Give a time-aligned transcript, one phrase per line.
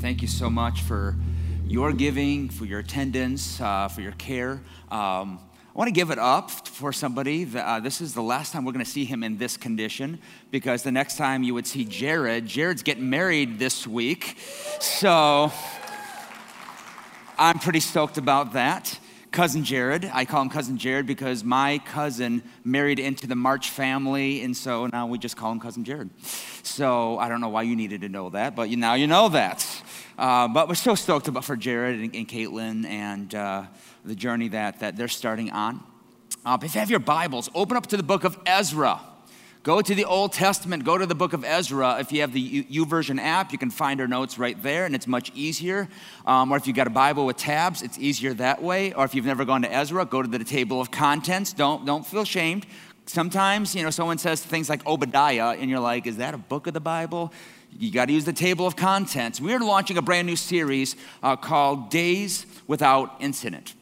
[0.00, 1.16] Thank you so much for
[1.66, 4.62] your giving, for your attendance, uh, for your care.
[4.92, 7.48] Um, I want to give it up for somebody.
[7.52, 10.20] Uh, this is the last time we're going to see him in this condition
[10.52, 14.38] because the next time you would see Jared, Jared's getting married this week.
[14.78, 15.50] So
[17.36, 18.96] I'm pretty stoked about that.
[19.32, 24.42] Cousin Jared, I call him Cousin Jared because my cousin married into the March family,
[24.42, 26.08] and so now we just call him Cousin Jared.
[26.62, 29.77] So I don't know why you needed to know that, but now you know that.
[30.18, 33.62] Uh, but we're so stoked about for Jared and, and Caitlin and uh,
[34.04, 35.80] the journey that, that they're starting on.
[36.44, 39.00] Uh, if you have your Bibles, open up to the book of Ezra.
[39.62, 41.98] Go to the Old Testament, go to the book of Ezra.
[42.00, 45.06] If you have the YouVersion app, you can find our notes right there, and it's
[45.06, 45.88] much easier.
[46.26, 48.92] Um, or if you've got a Bible with tabs, it's easier that way.
[48.94, 51.52] Or if you've never gone to Ezra, go to the table of contents.
[51.52, 52.66] Don't, don't feel ashamed.
[53.06, 56.66] Sometimes, you know, someone says things like Obadiah, and you're like, is that a book
[56.66, 57.32] of the Bible?
[57.76, 59.40] You got to use the table of contents.
[59.40, 63.74] We're launching a brand new series uh, called Days Without Incident.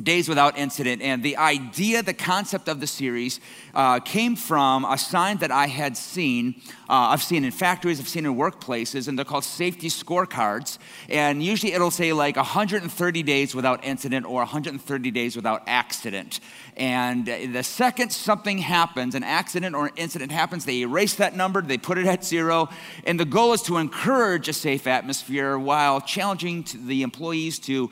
[0.00, 1.02] Days Without Incident.
[1.02, 3.40] And the idea, the concept of the series
[3.74, 6.54] uh, came from a sign that I had seen.
[6.88, 10.78] Uh, I've seen in factories, I've seen in workplaces, and they're called safety scorecards.
[11.10, 16.40] And usually it'll say like 130 days without incident or 130 days without accident.
[16.74, 21.60] And the second something happens, an accident or an incident happens, they erase that number,
[21.60, 22.70] they put it at zero.
[23.04, 27.90] And the goal is to encourage a safe atmosphere while challenging the employees to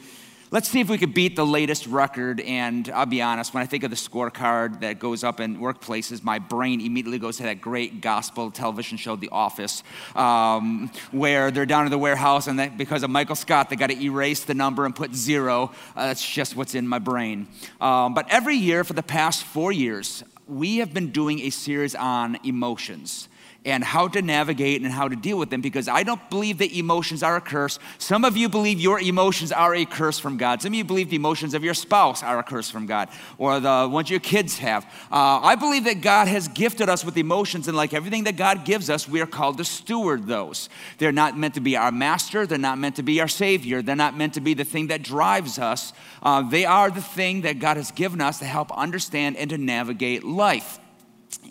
[0.52, 2.40] Let's see if we could beat the latest record.
[2.40, 6.24] And I'll be honest, when I think of the scorecard that goes up in workplaces,
[6.24, 9.84] my brain immediately goes to that great gospel television show, The Office,
[10.16, 13.90] um, where they're down in the warehouse and they, because of Michael Scott, they got
[13.90, 15.70] to erase the number and put zero.
[15.94, 17.46] Uh, that's just what's in my brain.
[17.80, 21.94] Um, but every year for the past four years, we have been doing a series
[21.94, 23.28] on emotions
[23.64, 26.72] and how to navigate and how to deal with them because I don't believe that
[26.72, 27.78] emotions are a curse.
[27.98, 30.62] Some of you believe your emotions are a curse from God.
[30.62, 33.60] Some of you believe the emotions of your spouse are a curse from God or
[33.60, 34.84] the ones your kids have.
[35.12, 38.64] Uh, I believe that God has gifted us with emotions, and like everything that God
[38.64, 40.68] gives us, we are called to steward those.
[40.98, 43.96] They're not meant to be our master, they're not meant to be our savior, they're
[43.96, 45.92] not meant to be the thing that drives us.
[46.22, 49.58] Uh, they are the thing that God has given us to help understand and to
[49.58, 50.78] navigate life.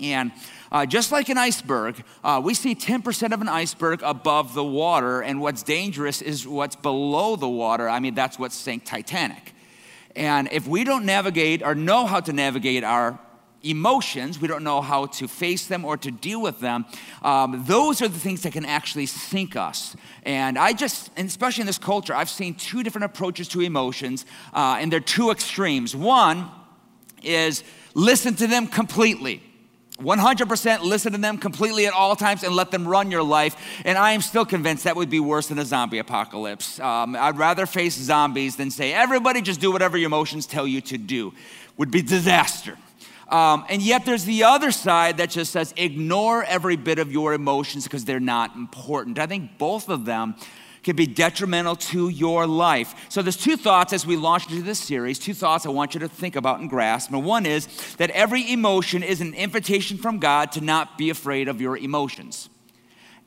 [0.02, 0.32] And
[0.72, 5.22] uh, just like an iceberg, uh, we see 10% of an iceberg above the water,
[5.22, 7.90] and what's dangerous is what's below the water.
[7.90, 9.54] I mean, that's what sank Titanic.
[10.16, 13.20] And if we don't navigate or know how to navigate our
[13.64, 16.86] emotions, we don't know how to face them or to deal with them,
[17.24, 19.96] um, those are the things that can actually sink us.
[20.24, 24.26] And I just, and especially in this culture, I've seen two different approaches to emotions,
[24.54, 25.96] uh, and they're two extremes.
[25.96, 26.50] One
[27.22, 27.64] is
[27.94, 29.44] listen to them completely.
[30.00, 33.56] 100% listen to them completely at all times and let them run your life.
[33.86, 36.80] And I am still convinced that would be worse than a zombie apocalypse.
[36.80, 40.82] Um, I'd rather face zombies than say, everybody just do whatever your emotions tell you
[40.82, 41.34] to do.
[41.78, 42.78] Would be disaster.
[43.30, 47.34] Um, and yet there's the other side that just says, ignore every bit of your
[47.34, 49.20] emotions because they're not important.
[49.20, 50.36] I think both of them
[50.90, 52.96] can be detrimental to your life.
[53.10, 56.00] So there's two thoughts as we launch into this series, two thoughts I want you
[56.00, 57.12] to think about and grasp.
[57.12, 57.68] And one is
[57.98, 62.50] that every emotion is an invitation from God to not be afraid of your emotions.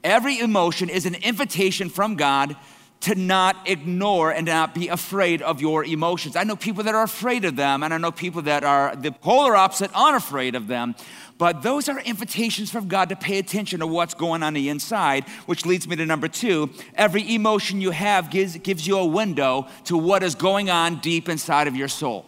[0.02, 2.56] Every emotion is an invitation from God
[3.02, 6.34] to not ignore and not be afraid of your emotions.
[6.34, 9.12] I know people that are afraid of them, and I know people that are the
[9.12, 10.96] polar opposite, unafraid of them.
[11.42, 15.25] But those are invitations from God to pay attention to what's going on the inside,
[15.47, 16.70] which leads me to number two.
[16.94, 21.28] Every emotion you have gives, gives you a window to what is going on deep
[21.28, 22.26] inside of your soul.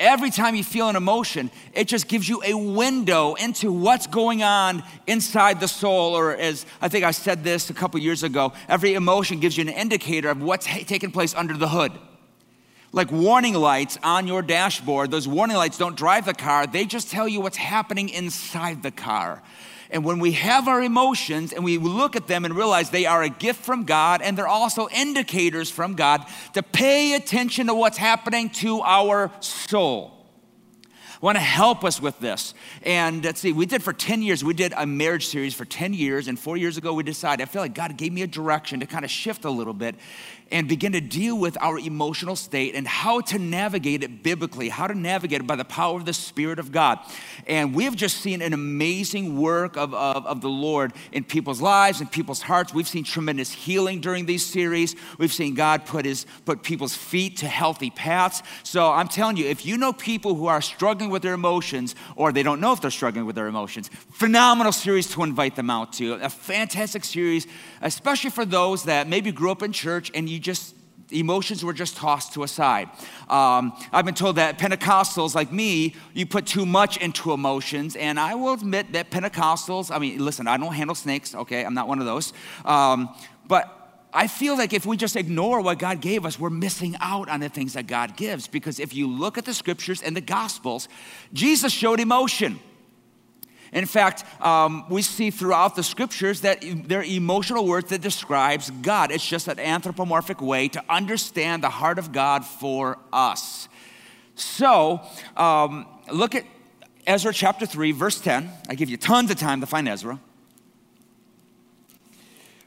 [0.00, 4.42] Every time you feel an emotion, it just gives you a window into what's going
[4.42, 6.16] on inside the soul.
[6.16, 9.60] Or, as I think I said this a couple years ago, every emotion gives you
[9.60, 11.92] an indicator of what's taking place under the hood.
[12.94, 17.10] Like warning lights on your dashboard, those warning lights don't drive the car, they just
[17.10, 19.42] tell you what's happening inside the car.
[19.90, 23.24] And when we have our emotions and we look at them and realize they are
[23.24, 27.98] a gift from God and they're also indicators from God to pay attention to what's
[27.98, 30.13] happening to our soul.
[31.24, 32.52] Want to help us with this.
[32.82, 35.94] And let's see, we did for 10 years, we did a marriage series for 10
[35.94, 36.28] years.
[36.28, 38.86] And four years ago, we decided, I feel like God gave me a direction to
[38.86, 39.94] kind of shift a little bit
[40.50, 44.86] and begin to deal with our emotional state and how to navigate it biblically, how
[44.86, 46.98] to navigate it by the power of the Spirit of God.
[47.46, 51.62] And we have just seen an amazing work of, of, of the Lord in people's
[51.62, 52.74] lives and people's hearts.
[52.74, 54.94] We've seen tremendous healing during these series.
[55.18, 58.42] We've seen God put, his, put people's feet to healthy paths.
[58.62, 62.30] So I'm telling you, if you know people who are struggling with their emotions or
[62.30, 63.88] they don't know if they're struggling with their emotions.
[64.12, 66.14] Phenomenal series to invite them out to.
[66.14, 67.46] A fantastic series,
[67.80, 70.74] especially for those that maybe grew up in church and you just
[71.10, 72.88] emotions were just tossed to a side.
[73.28, 78.18] Um, I've been told that Pentecostals, like me, you put too much into emotions, and
[78.18, 81.64] I will admit that Pentecostals, I mean, listen, I don't handle snakes, okay?
[81.64, 82.32] I'm not one of those.
[82.64, 83.14] Um,
[83.46, 83.83] but
[84.16, 87.40] I feel like if we just ignore what God gave us, we're missing out on
[87.40, 88.46] the things that God gives.
[88.46, 90.88] Because if you look at the scriptures and the gospels,
[91.32, 92.60] Jesus showed emotion.
[93.72, 99.10] In fact, um, we see throughout the scriptures that they're emotional words that describes God.
[99.10, 103.68] It's just an anthropomorphic way to understand the heart of God for us.
[104.36, 105.00] So,
[105.36, 106.44] um, look at
[107.04, 108.48] Ezra chapter 3, verse 10.
[108.68, 110.20] I give you tons of time to find Ezra.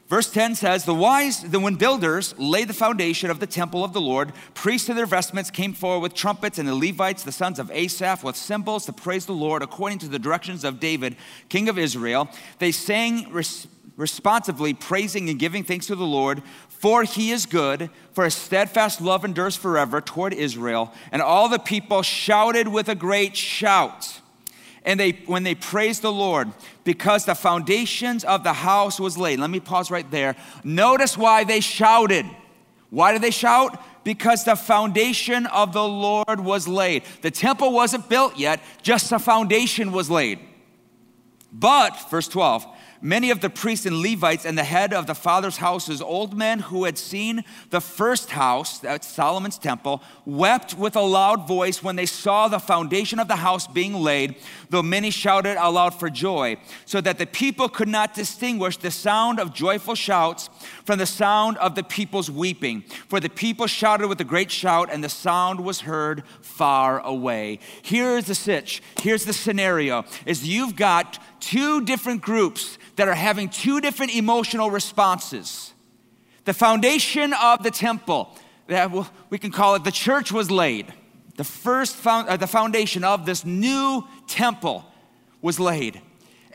[0.08, 3.92] Verse 10 says, The wise, the when builders laid the foundation of the temple of
[3.92, 7.58] the Lord, priests in their vestments came forward with trumpets, and the Levites, the sons
[7.58, 11.16] of Asaph, with cymbals to praise the Lord according to the directions of David,
[11.50, 12.28] king of Israel.
[12.58, 13.66] They sang res-
[13.98, 19.02] responsively, praising and giving thanks to the Lord, for he is good, for his steadfast
[19.02, 20.94] love endures forever toward Israel.
[21.12, 24.20] And all the people shouted with a great shout
[24.88, 26.50] and they when they praised the Lord
[26.82, 29.38] because the foundations of the house was laid.
[29.38, 30.34] Let me pause right there.
[30.64, 32.24] Notice why they shouted.
[32.88, 33.78] Why did they shout?
[34.02, 37.02] Because the foundation of the Lord was laid.
[37.20, 40.38] The temple wasn't built yet, just the foundation was laid.
[41.52, 42.66] But, verse 12,
[43.00, 46.58] Many of the priests and Levites and the head of the father's houses, old men
[46.58, 51.94] who had seen the first house, that's Solomon's temple, wept with a loud voice when
[51.94, 54.34] they saw the foundation of the house being laid,
[54.70, 56.56] though many shouted aloud for joy,
[56.86, 60.50] so that the people could not distinguish the sound of joyful shouts
[60.84, 62.82] from the sound of the people's weeping.
[63.08, 67.60] For the people shouted with a great shout, and the sound was heard far away.
[67.82, 68.82] Here's the sitch.
[69.00, 74.70] Here's the scenario: is you've got two different groups that are having two different emotional
[74.70, 75.72] responses.
[76.44, 78.36] The foundation of the temple,
[78.66, 78.90] that
[79.30, 80.92] we can call it the church was laid.
[81.36, 84.84] The first found, uh, the foundation of this new temple
[85.40, 86.00] was laid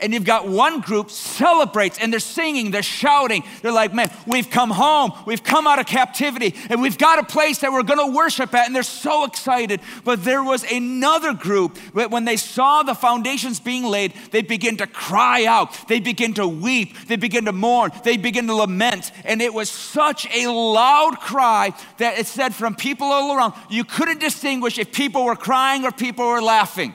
[0.04, 3.42] and you've got one group celebrates and they're singing, they're shouting.
[3.62, 7.24] They're like, man, we've come home, we've come out of captivity, and we've got a
[7.24, 9.80] place that we're gonna worship at, and they're so excited.
[10.04, 14.76] But there was another group that when they saw the foundations being laid, they begin
[14.76, 19.10] to cry out, they begin to weep, they begin to mourn, they begin to lament.
[19.24, 23.84] And it was such a loud cry that it said from people all around, you
[23.84, 26.94] couldn't distinguish if people were crying or people were laughing.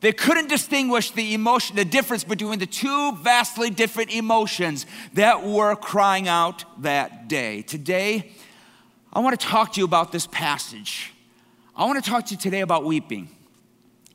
[0.00, 5.74] They couldn't distinguish the emotion, the difference between the two vastly different emotions that were
[5.74, 7.62] crying out that day.
[7.62, 8.32] Today,
[9.12, 11.12] I want to talk to you about this passage.
[11.74, 13.28] I want to talk to you today about weeping.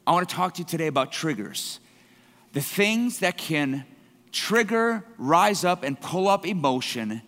[0.08, 1.80] I want to talk to you today about triggers.
[2.54, 3.86] The things that can
[4.32, 7.22] trigger, rise up, and pull up emotion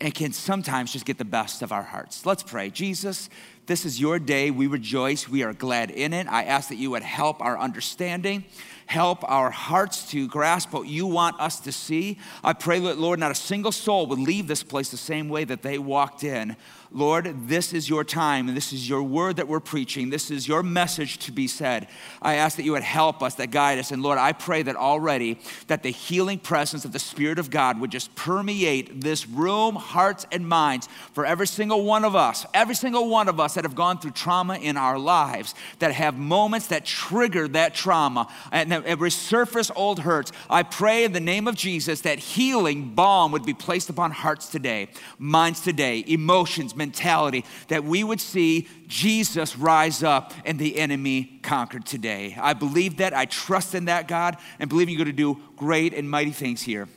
[0.00, 2.24] and can sometimes just get the best of our hearts.
[2.24, 2.70] Let's pray.
[2.70, 3.28] Jesus,
[3.66, 4.50] this is your day.
[4.50, 5.28] We rejoice.
[5.28, 6.26] We are glad in it.
[6.28, 8.44] I ask that you would help our understanding,
[8.86, 12.18] help our hearts to grasp what you want us to see.
[12.44, 15.44] I pray that, Lord, not a single soul would leave this place the same way
[15.44, 16.56] that they walked in.
[16.90, 20.08] Lord, this is your time, and this is your word that we're preaching.
[20.08, 21.86] This is your message to be said.
[22.22, 23.90] I ask that you would help us, that guide us.
[23.90, 27.78] And Lord, I pray that already that the healing presence of the Spirit of God
[27.80, 32.74] would just permeate this room, hearts, and minds for every single one of us, every
[32.74, 36.68] single one of us that have gone through trauma in our lives, that have moments
[36.68, 40.32] that trigger that trauma and that resurface old hurts.
[40.48, 44.48] I pray in the name of Jesus that healing balm would be placed upon hearts
[44.48, 51.40] today, minds today, emotions mentality, that we would see Jesus rise up and the enemy
[51.42, 52.34] conquered today.
[52.40, 53.12] I believe that.
[53.12, 56.62] I trust in that, God, and believe you're going to do great and mighty things
[56.62, 56.88] here.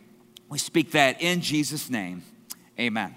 [0.48, 2.24] We speak that in Jesus' name.
[2.80, 3.16] Amen.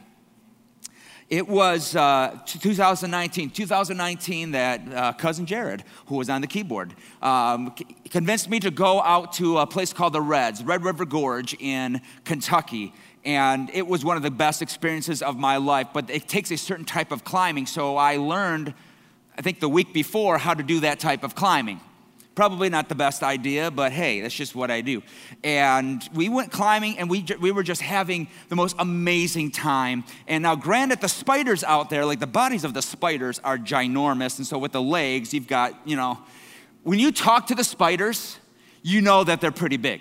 [1.30, 7.74] It was uh, 2019, 2019 that uh, cousin Jared, who was on the keyboard, um,
[8.10, 12.02] convinced me to go out to a place called the Reds, Red River Gorge in
[12.24, 12.92] Kentucky
[13.24, 15.88] and it was one of the best experiences of my life.
[15.92, 18.74] But it takes a certain type of climbing, so I learned,
[19.36, 21.80] I think the week before, how to do that type of climbing.
[22.34, 25.02] Probably not the best idea, but hey, that's just what I do.
[25.44, 30.02] And we went climbing and we, we were just having the most amazing time.
[30.26, 34.38] And now, granted, the spiders out there, like the bodies of the spiders are ginormous.
[34.38, 36.18] And so, with the legs, you've got, you know,
[36.82, 38.36] when you talk to the spiders,
[38.82, 40.00] you know that they're pretty big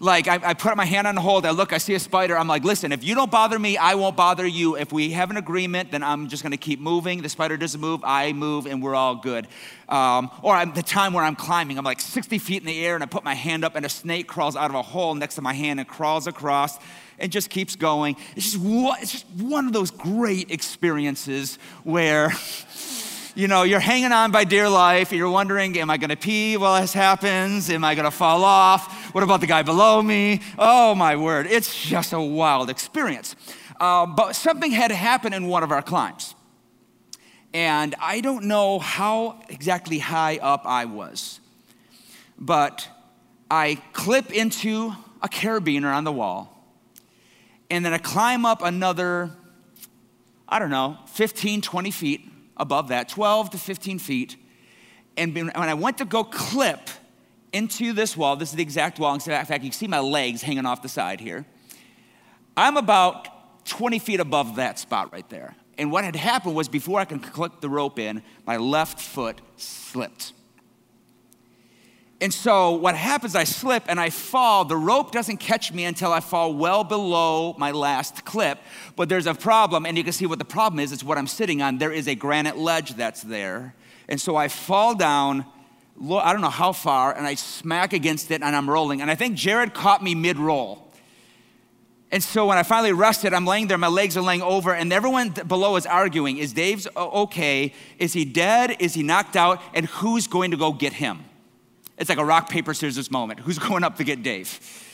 [0.00, 2.38] like I, I, put my hand on hold, I look, I see a spider.
[2.38, 4.76] I'm like, listen, if you don't bother me, I won't bother you.
[4.76, 7.22] If we have an agreement, then I'm just gonna keep moving.
[7.22, 9.48] The spider doesn't move, I move, and we're all good.
[9.88, 12.94] Um, or I'm, the time where I'm climbing, I'm like 60 feet in the air,
[12.94, 15.34] and I put my hand up, and a snake crawls out of a hole next
[15.36, 16.78] to my hand and crawls across
[17.18, 18.16] and just keeps going.
[18.36, 18.64] It's just,
[19.02, 22.30] it's just one of those great experiences where
[23.38, 25.12] you know, you're hanging on by dear life.
[25.12, 27.70] You're wondering, am I going to pee while this happens?
[27.70, 29.14] Am I going to fall off?
[29.14, 30.40] What about the guy below me?
[30.58, 31.46] Oh, my word.
[31.46, 33.36] It's just a wild experience.
[33.78, 36.34] Uh, but something had happened in one of our climbs.
[37.54, 41.38] And I don't know how exactly high up I was,
[42.40, 42.88] but
[43.48, 46.60] I clip into a carabiner on the wall,
[47.70, 49.30] and then I climb up another,
[50.48, 54.36] I don't know, 15, 20 feet above that, 12 to 15 feet.
[55.16, 56.90] And when I went to go clip
[57.52, 59.14] into this wall, this is the exact wall.
[59.14, 61.46] In fact, you can see my legs hanging off the side here.
[62.56, 65.56] I'm about 20 feet above that spot right there.
[65.76, 69.40] And what had happened was before I could clip the rope in, my left foot
[69.56, 70.32] slipped.
[72.20, 74.64] And so what happens, I slip and I fall.
[74.64, 78.58] The rope doesn't catch me until I fall well below my last clip.
[78.96, 80.90] But there's a problem, and you can see what the problem is.
[80.90, 81.78] It's what I'm sitting on.
[81.78, 83.74] There is a granite ledge that's there.
[84.08, 85.44] And so I fall down,
[86.10, 89.00] I don't know how far, and I smack against it and I'm rolling.
[89.00, 90.84] And I think Jared caught me mid roll.
[92.10, 94.92] And so when I finally rested, I'm laying there, my legs are laying over, and
[94.92, 97.74] everyone below is arguing Is Dave's okay?
[97.98, 98.76] Is he dead?
[98.80, 99.60] Is he knocked out?
[99.74, 101.27] And who's going to go get him?
[101.98, 103.40] It's like a rock, paper, scissors moment.
[103.40, 104.84] Who's going up to get Dave?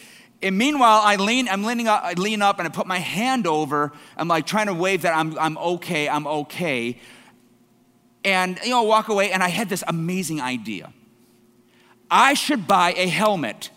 [0.43, 3.47] And meanwhile, I lean, I'm leaning up, I lean up and I put my hand
[3.47, 3.93] over.
[4.17, 6.99] I'm like trying to wave that I'm, I'm okay, I'm okay.
[8.25, 9.33] And, you know, walk away.
[9.33, 10.93] And I had this amazing idea.
[12.11, 13.71] I should buy a helmet.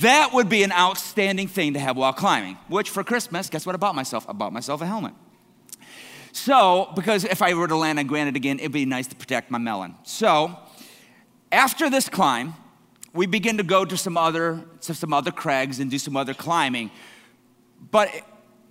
[0.00, 3.74] That would be an outstanding thing to have while climbing, which for Christmas, guess what
[3.74, 4.26] I bought myself?
[4.28, 5.14] I bought myself a helmet.
[6.32, 9.50] So, because if I were to land on granite again, it'd be nice to protect
[9.50, 9.94] my melon.
[10.04, 10.58] So,
[11.50, 12.54] after this climb,
[13.12, 16.34] we begin to go to some other to some other crags and do some other
[16.34, 16.90] climbing.
[17.90, 18.10] But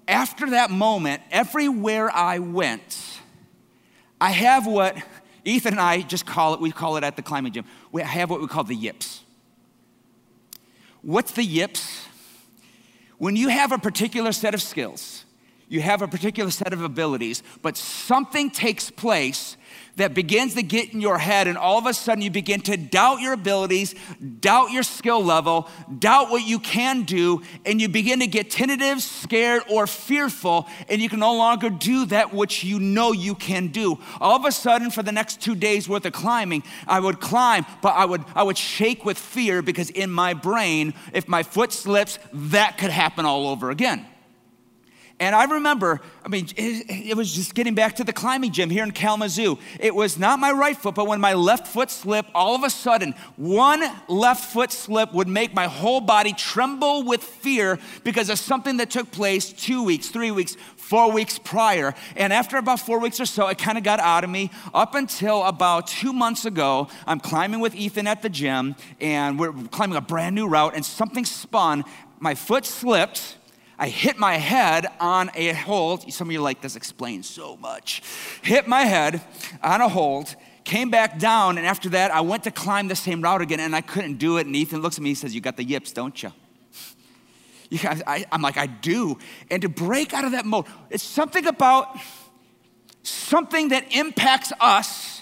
[0.08, 3.20] after that moment, everywhere I went,
[4.22, 4.98] I have what
[5.44, 7.66] Ethan and I just call it, we call it at the climbing gym.
[7.92, 9.24] We have what we call the yips.
[11.02, 12.06] What's the yips?
[13.18, 15.26] When you have a particular set of skills,
[15.70, 19.58] you have a particular set of abilities, but something takes place
[19.98, 22.78] that begins to get in your head, and all of a sudden you begin to
[22.78, 23.94] doubt your abilities,
[24.40, 25.68] doubt your skill level,
[26.00, 31.02] doubt what you can do, and you begin to get tentative, scared, or fearful, and
[31.02, 33.98] you can no longer do that which you know you can do.
[34.22, 37.66] All of a sudden, for the next two days worth of climbing, I would climb,
[37.82, 41.74] but I would I would shake with fear because in my brain, if my foot
[41.74, 44.06] slips, that could happen all over again.
[45.20, 48.70] And I remember, I mean, it, it, was just getting back to the climbing gym
[48.70, 49.58] here in Kalamazoo.
[49.80, 52.70] It was not my right foot, but when my left foot slipped, all of a
[52.70, 58.38] sudden, one left foot slip would make my whole body tremble with fear because of
[58.38, 61.96] something that took place two weeks, three weeks, four weeks prior.
[62.16, 64.52] And after about four weeks or so, it kind of got out of me.
[64.72, 69.54] Up until about two months ago, I'm climbing with Ethan at the gym, and we're
[69.54, 71.86] climbing a brand new route, and something spun.
[72.20, 73.38] My foot slipped
[73.80, 76.12] I hit my head on a hold.
[76.12, 78.02] Some of you like this explains so much.
[78.42, 79.22] Hit my head
[79.62, 83.22] on a hold, came back down, and after that, I went to climb the same
[83.22, 84.48] route again, and I couldn't do it.
[84.48, 86.32] And Ethan looks at me, he says, You got the yips, don't you?
[87.70, 89.20] you guys, I, I'm like, I do.
[89.52, 91.98] And to break out of that mode, it's something about
[93.04, 95.17] something that impacts us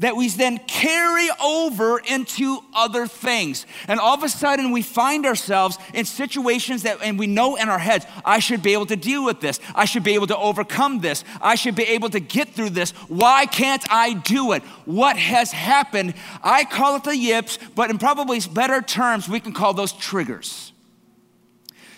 [0.00, 3.64] that we then carry over into other things.
[3.86, 7.68] And all of a sudden, we find ourselves in situations that, and we know in
[7.68, 9.60] our heads, I should be able to deal with this.
[9.72, 11.22] I should be able to overcome this.
[11.40, 12.90] I should be able to get through this.
[13.08, 14.64] Why can't I do it?
[14.84, 16.14] What has happened?
[16.42, 20.72] I call it the yips, but in probably better terms, we can call those triggers.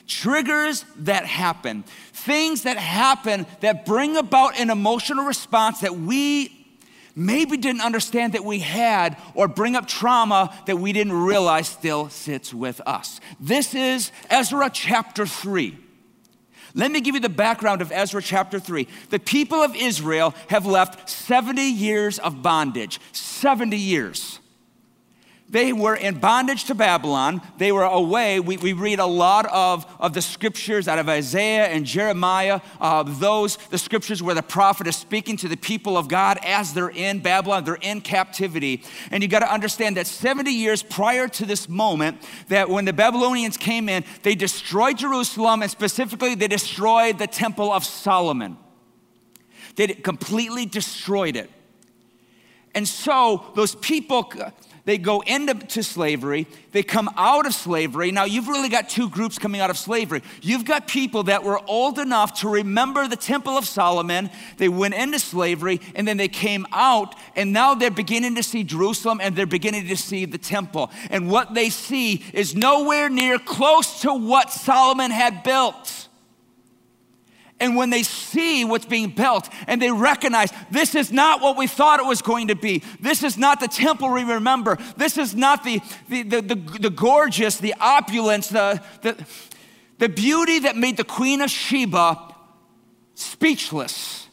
[0.06, 6.65] Triggers that happen, things that happen that bring about an emotional response that we
[7.16, 12.08] maybe didn't understand that we had or bring up trauma that we didn't realize still
[12.11, 13.20] sits with us.
[13.40, 15.78] This is Ezra chapter 3.
[16.75, 18.87] Let me give you the background of Ezra chapter 3.
[19.08, 23.00] The people of Israel have left 70 years of bondage.
[23.12, 24.38] 70 years.
[25.48, 27.40] They were in bondage to Babylon.
[27.56, 28.40] They were away.
[28.40, 33.04] We, we read a lot of, of the scriptures out of Isaiah and Jeremiah, uh,
[33.04, 36.88] those, the scriptures where the prophet is speaking to the people of God as they're
[36.88, 38.82] in Babylon, they're in captivity.
[39.12, 42.92] And you got to understand that 70 years prior to this moment, that when the
[42.92, 48.56] Babylonians came in, they destroyed Jerusalem and specifically they destroyed the Temple of Solomon.
[49.76, 51.50] They completely destroyed it.
[52.74, 54.30] And so those people,
[54.86, 58.10] they go into slavery, they come out of slavery.
[58.10, 60.22] Now, you've really got two groups coming out of slavery.
[60.40, 64.94] You've got people that were old enough to remember the Temple of Solomon, they went
[64.94, 69.34] into slavery, and then they came out, and now they're beginning to see Jerusalem and
[69.36, 70.90] they're beginning to see the temple.
[71.10, 76.05] And what they see is nowhere near close to what Solomon had built.
[77.58, 81.66] And when they see what's being built and they recognize this is not what we
[81.66, 85.34] thought it was going to be, this is not the temple we remember, this is
[85.34, 89.16] not the, the, the, the, the gorgeous, the opulence, the, the,
[89.98, 92.34] the beauty that made the Queen of Sheba
[93.14, 94.28] speechless.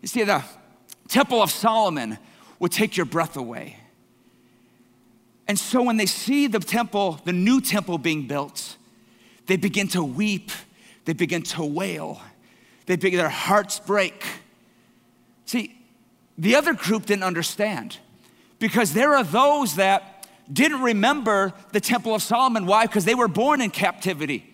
[0.00, 0.42] You see, the
[1.06, 2.18] Temple of Solomon
[2.58, 3.76] would take your breath away.
[5.46, 8.76] And so when they see the temple, the new temple being built,
[9.46, 10.52] they begin to weep
[11.10, 12.22] they begin to wail.
[12.86, 14.24] They begin, their hearts break.
[15.44, 15.76] See,
[16.38, 17.98] the other group didn't understand
[18.60, 22.64] because there are those that didn't remember the Temple of Solomon.
[22.64, 22.86] Why?
[22.86, 24.49] Because they were born in captivity.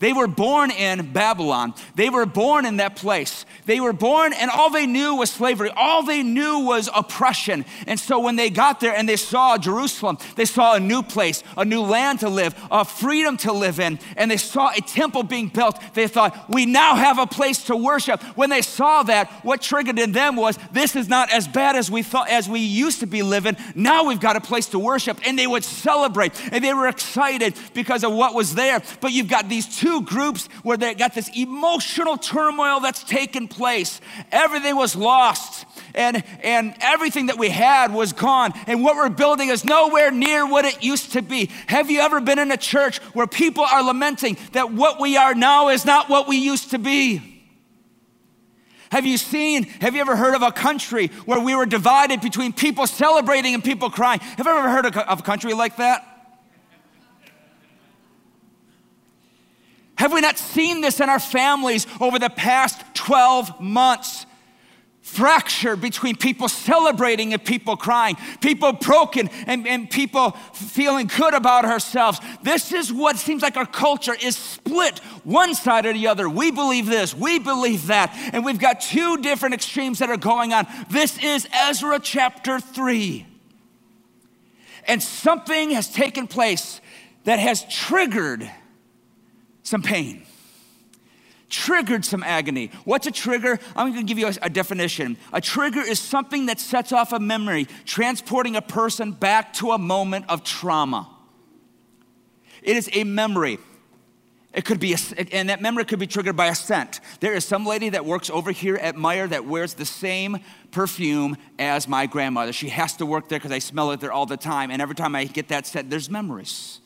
[0.00, 1.74] They were born in Babylon.
[1.96, 3.44] They were born in that place.
[3.66, 5.70] They were born, and all they knew was slavery.
[5.76, 7.64] All they knew was oppression.
[7.86, 11.42] And so when they got there and they saw Jerusalem, they saw a new place,
[11.56, 15.24] a new land to live, a freedom to live in, and they saw a temple
[15.24, 15.80] being built.
[15.94, 18.22] They thought, we now have a place to worship.
[18.36, 21.90] When they saw that, what triggered in them was, this is not as bad as
[21.90, 23.56] we thought, as we used to be living.
[23.74, 25.18] Now we've got a place to worship.
[25.26, 28.80] And they would celebrate, and they were excited because of what was there.
[29.00, 33.48] But you've got these two two groups where they got this emotional turmoil that's taken
[33.48, 34.00] place.
[34.30, 35.64] Everything was lost.
[35.94, 38.52] And, and everything that we had was gone.
[38.66, 41.50] And what we're building is nowhere near what it used to be.
[41.66, 45.34] Have you ever been in a church where people are lamenting that what we are
[45.34, 47.42] now is not what we used to be?
[48.90, 52.52] Have you seen, have you ever heard of a country where we were divided between
[52.52, 54.20] people celebrating and people crying?
[54.20, 56.17] Have you ever heard of a country like that?
[59.98, 64.26] Have we not seen this in our families over the past 12 months?
[65.00, 71.64] Fracture between people celebrating and people crying, people broken and, and people feeling good about
[71.64, 72.20] ourselves.
[72.42, 76.28] This is what seems like our culture is split one side or the other.
[76.28, 80.52] We believe this, we believe that, and we've got two different extremes that are going
[80.52, 80.66] on.
[80.90, 83.26] This is Ezra chapter 3.
[84.86, 86.80] And something has taken place
[87.24, 88.48] that has triggered
[89.68, 90.22] some pain,
[91.48, 92.70] triggered some agony.
[92.84, 93.58] What's a trigger?
[93.76, 95.16] I'm going to give you a, a, definition.
[95.32, 99.78] A trigger is something that sets off a memory, transporting a person back to a
[99.78, 101.08] moment of trauma.
[102.62, 103.58] It is a memory.
[104.52, 104.96] It could be, a,
[105.32, 107.00] and that memory could be triggered by a scent.
[107.20, 110.38] There is some lady that works over here at Meijer that wears the same
[110.70, 112.52] perfume as my grandmother.
[112.52, 114.70] She has to work there because I smell it there all the time.
[114.70, 116.80] And every time I get that scent, there's memories.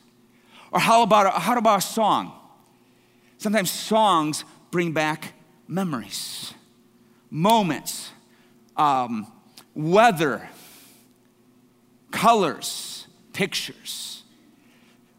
[0.71, 2.33] Or how about how about a song?
[3.43, 5.33] Sometimes songs bring back
[5.67, 6.53] memories,
[7.29, 8.09] moments,
[8.77, 9.27] um,
[9.75, 10.47] weather,
[12.09, 14.12] colors, pictures.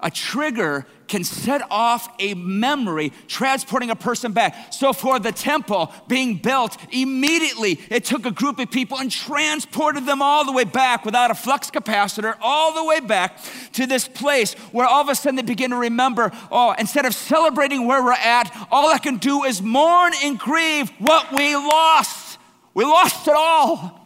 [0.04, 4.70] A trigger can set off a memory, transporting a person back.
[4.70, 10.04] So, for the temple being built, immediately it took a group of people and transported
[10.04, 13.38] them all the way back without a flux capacitor, all the way back
[13.72, 17.14] to this place where all of a sudden they begin to remember oh, instead of
[17.14, 22.38] celebrating where we're at, all I can do is mourn and grieve what we lost.
[22.74, 24.03] We lost it all.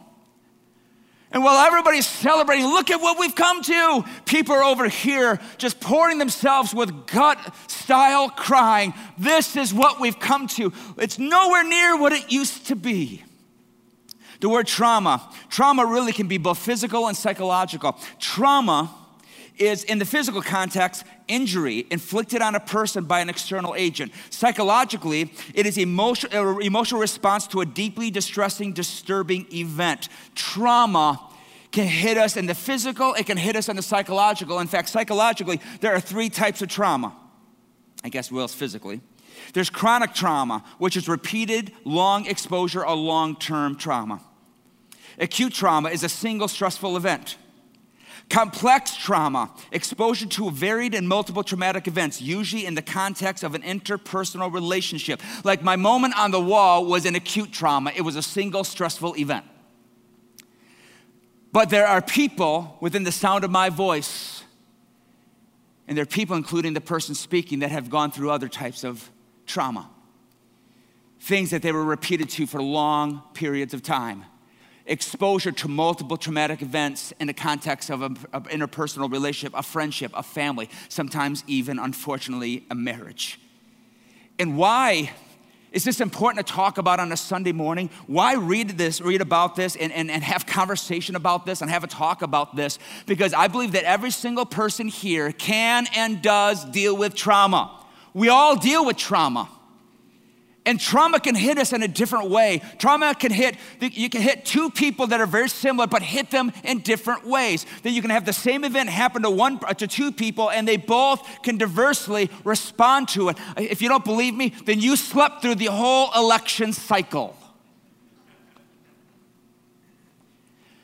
[1.31, 4.03] And while everybody's celebrating, look at what we've come to.
[4.25, 8.95] People are over here just pouring themselves with gut style crying.
[9.17, 10.73] This is what we've come to.
[10.97, 13.23] It's nowhere near what it used to be.
[14.39, 17.97] The word trauma, trauma really can be both physical and psychological.
[18.19, 18.89] Trauma
[19.57, 24.11] is, in the physical context, injury inflicted on a person by an external agent.
[24.29, 30.09] Psychologically, it is emotion, er, emotional response to a deeply distressing, disturbing event.
[30.35, 31.21] Trauma
[31.71, 34.59] can hit us in the physical, it can hit us in the psychological.
[34.59, 37.15] In fact, psychologically, there are three types of trauma.
[38.03, 39.01] I guess Will's physically.
[39.53, 44.21] There's chronic trauma, which is repeated long exposure or long term trauma.
[45.19, 47.37] Acute trauma is a single stressful event.
[48.29, 53.63] Complex trauma, exposure to varied and multiple traumatic events, usually in the context of an
[53.63, 55.19] interpersonal relationship.
[55.43, 59.17] Like my moment on the wall was an acute trauma, it was a single stressful
[59.17, 59.45] event.
[61.51, 64.43] But there are people within the sound of my voice,
[65.87, 69.09] and there are people, including the person speaking, that have gone through other types of
[69.47, 69.89] trauma.
[71.19, 74.25] Things that they were repeated to for long periods of time
[74.89, 80.23] exposure to multiple traumatic events in the context of an interpersonal relationship, a friendship, a
[80.23, 83.39] family, sometimes even, unfortunately, a marriage.
[84.39, 85.11] And why
[85.71, 87.91] is this important to talk about on a Sunday morning?
[88.07, 91.83] Why read this, read about this, and, and, and have conversation about this and have
[91.83, 92.79] a talk about this?
[93.05, 97.85] Because I believe that every single person here can and does deal with trauma.
[98.15, 99.47] We all deal with trauma.
[100.65, 102.61] And trauma can hit us in a different way.
[102.77, 106.51] Trauma can hit, you can hit two people that are very similar, but hit them
[106.63, 107.65] in different ways.
[107.83, 110.77] That you can have the same event happen to one, to two people, and they
[110.77, 113.37] both can diversely respond to it.
[113.57, 117.35] If you don't believe me, then you slept through the whole election cycle.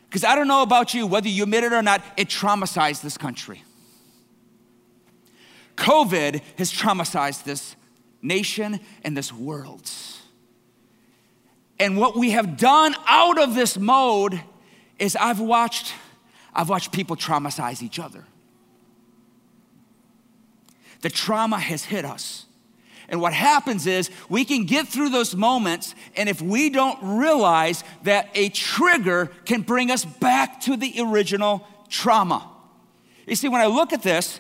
[0.09, 3.17] Because I don't know about you, whether you admit it or not, it traumatized this
[3.17, 3.61] country.
[5.75, 7.75] COVID has traumatized this
[8.25, 9.89] nation, and this world.
[11.79, 14.41] And what we have done out of this mode
[14.97, 15.93] is I've watched,
[16.53, 18.25] I've watched people traumatize each other.
[21.01, 22.45] The trauma has hit us.
[23.07, 27.83] And what happens is we can get through those moments, and if we don't realize
[28.03, 32.49] that a trigger can bring us back to the original trauma.
[33.27, 34.39] You see, when I look at this,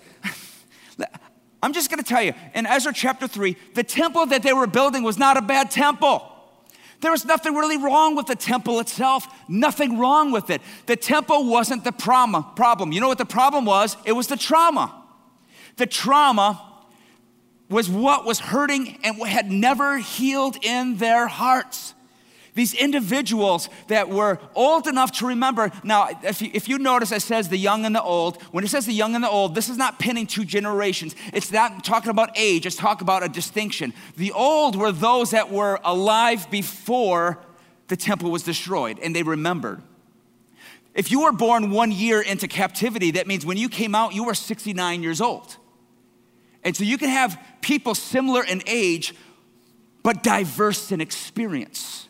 [1.65, 5.01] I'm just gonna tell you, in Ezra chapter 3, the temple that they were building
[5.01, 6.21] was not a bad temple.
[7.01, 10.61] There was nothing really wrong with the temple itself, nothing wrong with it.
[10.85, 12.91] The temple wasn't the problem.
[12.91, 13.97] You know what the problem was?
[14.05, 15.03] It was the trauma.
[15.77, 16.61] The trauma
[17.67, 21.94] was what was hurting and had never healed in their hearts.
[22.55, 25.71] These individuals that were old enough to remember.
[25.83, 28.41] Now, if you, if you notice, it says the young and the old.
[28.51, 31.15] When it says the young and the old, this is not pinning two generations.
[31.33, 33.93] It's not talking about age, it's talking about a distinction.
[34.15, 37.39] The old were those that were alive before
[37.89, 39.81] the temple was destroyed, and they remembered.
[40.93, 44.23] If you were born one year into captivity, that means when you came out, you
[44.23, 45.57] were 69 years old.
[46.63, 49.13] And so you can have people similar in age,
[50.03, 52.07] but diverse in experience.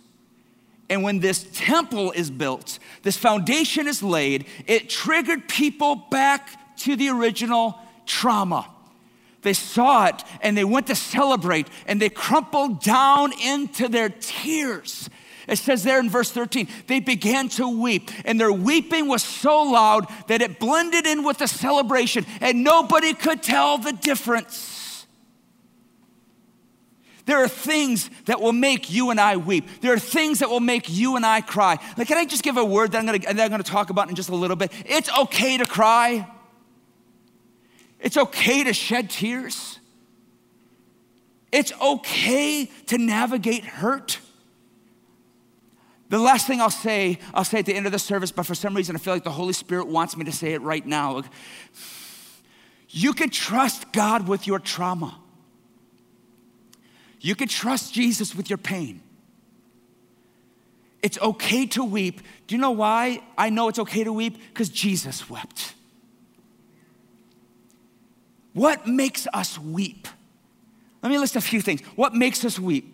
[0.89, 6.95] And when this temple is built, this foundation is laid, it triggered people back to
[6.95, 8.69] the original trauma.
[9.41, 15.10] They saw it and they went to celebrate and they crumpled down into their tears.
[15.48, 19.62] It says there in verse 13, they began to weep, and their weeping was so
[19.62, 24.74] loud that it blended in with the celebration, and nobody could tell the difference.
[27.25, 29.67] There are things that will make you and I weep.
[29.81, 31.77] There are things that will make you and I cry.
[31.97, 34.09] Like, can I just give a word that I'm gonna, that I'm gonna talk about
[34.09, 34.71] in just a little bit?
[34.85, 36.27] It's okay to cry.
[37.99, 39.79] It's okay to shed tears.
[41.51, 44.19] It's okay to navigate hurt.
[46.09, 48.53] The last thing I'll say, I'll say at the end of the service, but for
[48.53, 51.23] some reason I feel like the Holy Spirit wants me to say it right now.
[52.89, 55.19] You can trust God with your trauma.
[57.21, 59.01] You can trust Jesus with your pain.
[61.01, 62.21] It's okay to weep.
[62.47, 64.38] Do you know why I know it's okay to weep?
[64.49, 65.75] Because Jesus wept.
[68.54, 70.08] What makes us weep?
[71.04, 71.82] Let me list a few things.
[71.95, 72.91] What makes us weep?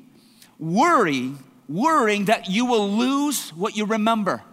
[0.60, 1.32] Worry,
[1.70, 4.44] worrying that you will lose what you remember.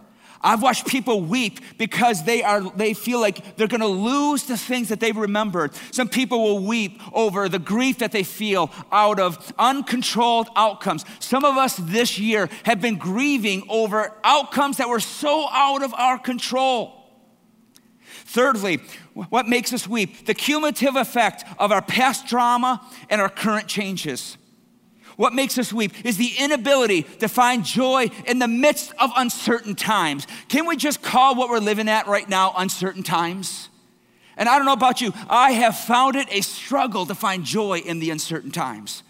[0.41, 4.57] I've watched people weep because they are they feel like they're going to lose the
[4.57, 5.71] things that they've remembered.
[5.91, 11.03] Some people will weep over the grief that they feel out of uncontrolled outcomes.
[11.19, 15.93] Some of us this year have been grieving over outcomes that were so out of
[15.93, 16.95] our control.
[18.29, 18.79] Thirdly,
[19.13, 20.25] what makes us weep?
[20.25, 24.37] The cumulative effect of our past drama and our current changes.
[25.19, 29.75] What makes us weep is the inability to find joy in the midst of uncertain
[29.75, 30.25] times.
[30.47, 33.67] Can we just call what we're living at right now uncertain times?
[34.37, 37.79] And I don't know about you, I have found it a struggle to find joy
[37.79, 39.03] in the uncertain times.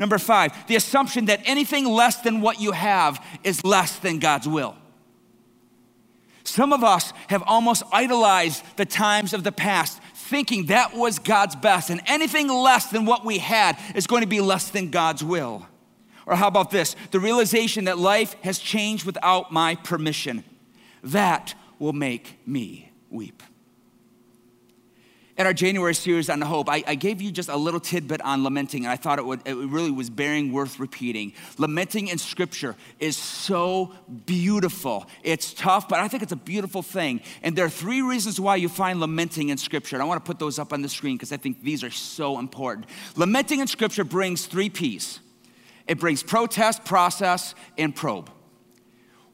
[0.00, 4.48] Number five, the assumption that anything less than what you have is less than God's
[4.48, 4.74] will.
[6.42, 11.56] Some of us have almost idolized the times of the past thinking that was God's
[11.56, 15.24] best, and anything less than what we had is going to be less than God's
[15.24, 15.66] will.
[16.26, 16.96] Or how about this?
[17.12, 20.44] The realization that life has changed without my permission.
[21.02, 23.42] That will make me weep.
[25.38, 28.22] In our January series on the hope, I, I, gave you just a little tidbit
[28.22, 31.34] on lamenting, and I thought it, would, it really was bearing worth repeating.
[31.58, 33.92] Lamenting in Scripture is so
[34.24, 35.06] beautiful.
[35.22, 37.20] It's tough, but I think it's a beautiful thing.
[37.42, 39.96] And there are three reasons why you find lamenting in Scripture.
[39.96, 41.90] And I want to put those up on the screen because I think these are
[41.90, 42.86] so important.
[43.14, 45.20] Lamenting in Scripture brings three P's
[45.86, 48.30] it brings protest, process, and probe.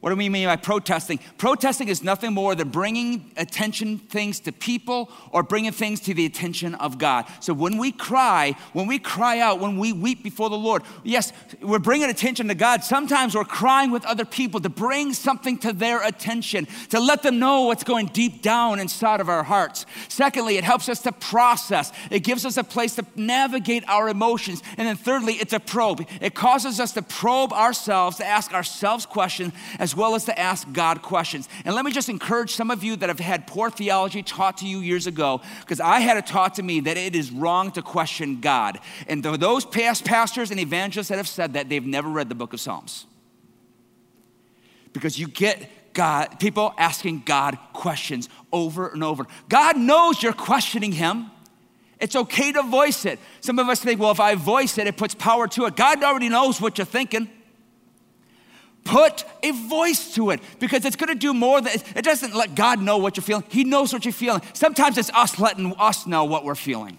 [0.03, 1.21] What do we mean by protesting?
[1.39, 6.27] Protesting is nothing more than bringing attention things to people or bringing things to the
[6.27, 7.27] attention of God.
[7.39, 11.33] So when we cry, when we cry out, when we weep before the Lord, yes,
[11.61, 12.83] we're bringing attention to God.
[12.83, 17.39] Sometimes we're crying with other people to bring something to their attention, to let them
[17.39, 19.87] know what's going deep down inside of our hearts.
[20.09, 21.93] Secondly, it helps us to process.
[22.11, 24.65] It gives us a place to navigate our emotions.
[24.77, 26.05] And then thirdly, it's a probe.
[26.21, 30.39] It causes us to probe ourselves, to ask ourselves questions as as well as to
[30.39, 31.51] ask God questions.
[31.67, 34.67] And let me just encourage some of you that have had poor theology taught to
[34.67, 37.83] you years ago, because I had it taught to me that it is wrong to
[37.83, 38.81] question God.
[39.07, 42.55] And those past pastors and evangelists that have said that, they've never read the book
[42.55, 43.05] of Psalms.
[44.95, 49.27] Because you get God, people asking God questions over and over.
[49.51, 51.31] God knows you're questioning Him.
[52.01, 53.19] It's okay to voice it.
[53.43, 55.77] Some of us think, well, if I voice it, it puts power to it.
[55.77, 57.29] God already knows what you're thinking.
[58.85, 62.55] Put a voice to it because it's going to do more than it doesn't let
[62.55, 63.45] God know what you're feeling.
[63.49, 64.43] He knows what you're feeling.
[64.55, 66.99] Sometimes it's us letting us know what we're feeling.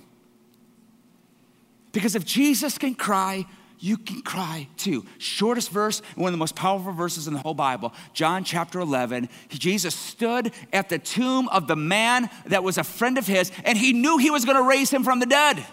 [1.91, 3.46] Because if Jesus can cry,
[3.80, 5.06] you can cry too.
[5.17, 9.28] Shortest verse, one of the most powerful verses in the whole Bible, John chapter 11.
[9.50, 13.78] Jesus stood at the tomb of the man that was a friend of his, and
[13.78, 15.65] he knew he was going to raise him from the dead.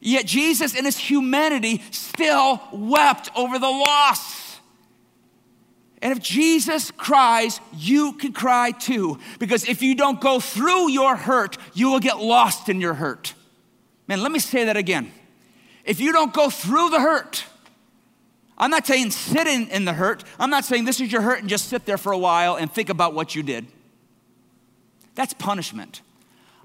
[0.00, 4.37] Yet Jesus, in his humanity, still wept over the loss.
[6.00, 9.18] And if Jesus cries, you can cry too.
[9.38, 13.34] Because if you don't go through your hurt, you will get lost in your hurt.
[14.06, 15.12] Man, let me say that again.
[15.84, 17.44] If you don't go through the hurt,
[18.56, 20.24] I'm not saying sit in, in the hurt.
[20.38, 22.72] I'm not saying this is your hurt and just sit there for a while and
[22.72, 23.66] think about what you did.
[25.14, 26.02] That's punishment.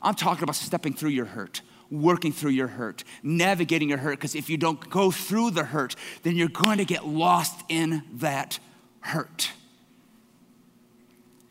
[0.01, 4.19] I'm talking about stepping through your hurt, working through your hurt, navigating your hurt.
[4.19, 8.03] Because if you don't go through the hurt, then you're going to get lost in
[8.15, 8.59] that
[9.03, 9.51] hurt.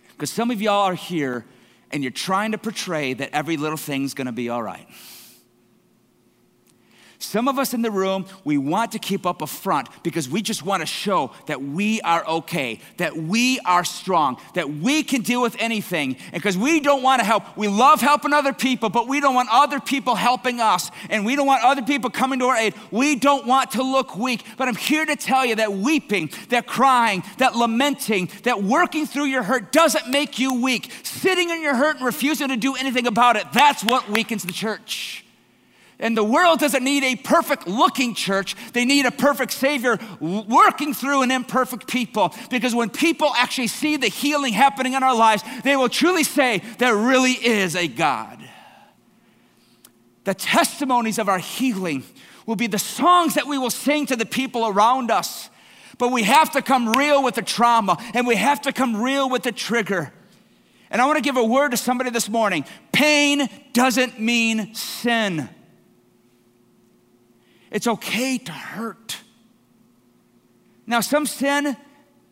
[0.08, 1.44] Because some of y'all are here
[1.90, 4.88] and you're trying to portray that every little thing's gonna be all right.
[7.22, 10.42] Some of us in the room, we want to keep up a front because we
[10.42, 15.22] just want to show that we are okay, that we are strong, that we can
[15.22, 16.16] deal with anything.
[16.32, 19.36] And because we don't want to help, we love helping other people, but we don't
[19.36, 20.90] want other people helping us.
[21.10, 22.74] And we don't want other people coming to our aid.
[22.90, 24.44] We don't want to look weak.
[24.56, 29.26] But I'm here to tell you that weeping, that crying, that lamenting, that working through
[29.26, 30.90] your hurt doesn't make you weak.
[31.04, 34.52] Sitting in your hurt and refusing to do anything about it, that's what weakens the
[34.52, 35.21] church.
[36.02, 38.56] And the world doesn't need a perfect looking church.
[38.72, 42.34] They need a perfect Savior working through an imperfect people.
[42.50, 46.60] Because when people actually see the healing happening in our lives, they will truly say,
[46.78, 48.42] There really is a God.
[50.24, 52.02] The testimonies of our healing
[52.46, 55.50] will be the songs that we will sing to the people around us.
[55.98, 59.30] But we have to come real with the trauma and we have to come real
[59.30, 60.12] with the trigger.
[60.90, 65.48] And I want to give a word to somebody this morning pain doesn't mean sin.
[67.72, 69.16] It's okay to hurt.
[70.86, 71.76] Now, some sin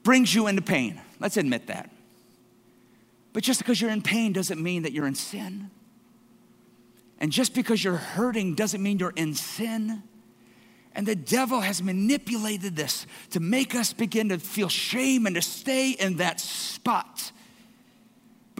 [0.02, 1.00] brings you into pain.
[1.18, 1.90] Let's admit that.
[3.32, 5.70] But just because you're in pain doesn't mean that you're in sin.
[7.18, 10.02] And just because you're hurting doesn't mean you're in sin.
[10.94, 15.42] And the devil has manipulated this to make us begin to feel shame and to
[15.42, 17.32] stay in that spot.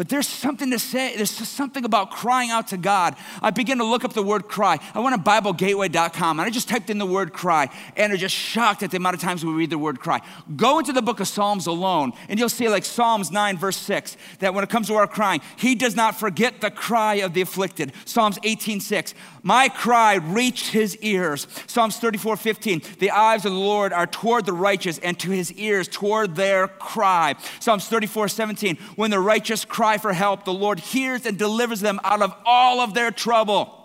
[0.00, 3.16] But there's something to say, there's something about crying out to God.
[3.42, 4.78] I began to look up the word cry.
[4.94, 8.34] I went to BibleGateway.com and I just typed in the word cry and I'm just
[8.34, 10.22] shocked at the amount of times we read the word cry.
[10.56, 14.16] Go into the book of Psalms alone and you'll see, like Psalms 9, verse 6,
[14.38, 17.42] that when it comes to our crying, He does not forget the cry of the
[17.42, 17.92] afflicted.
[18.06, 21.46] Psalms 18, 6, my cry reached His ears.
[21.66, 25.52] Psalms 34, 15, the eyes of the Lord are toward the righteous and to His
[25.52, 27.34] ears toward their cry.
[27.58, 31.80] Psalms 34, 17, when the righteous cry, cry for help, the Lord hears and delivers
[31.80, 33.76] them out of all of their trouble.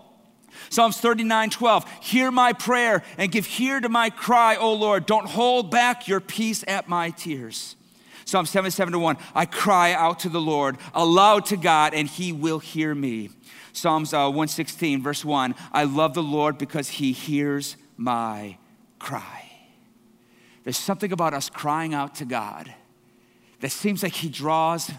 [0.70, 5.08] Psalms 39 12, hear my prayer and give ear to my cry, O Lord.
[5.08, 7.76] Don't hold back your peace at my tears.
[8.24, 12.32] Psalm 77 to 1, I cry out to the Lord, aloud to God, and he
[12.32, 13.30] will hear me.
[13.74, 18.58] Psalms uh, 116, verse 1, I love the Lord because he hears my
[19.00, 19.52] cry.
[20.64, 22.74] There's something about us crying out to God
[23.60, 24.92] that seems like he draws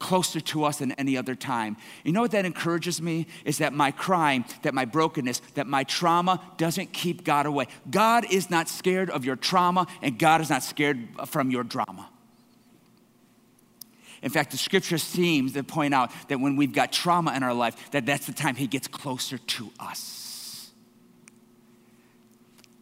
[0.00, 1.76] closer to us than any other time.
[2.02, 3.28] You know what that encourages me?
[3.44, 7.68] Is that my crime, that my brokenness, that my trauma doesn't keep God away.
[7.88, 12.08] God is not scared of your trauma, and God is not scared from your drama.
[14.22, 17.54] In fact, the scripture seems to point out that when we've got trauma in our
[17.54, 20.19] life, that that's the time he gets closer to us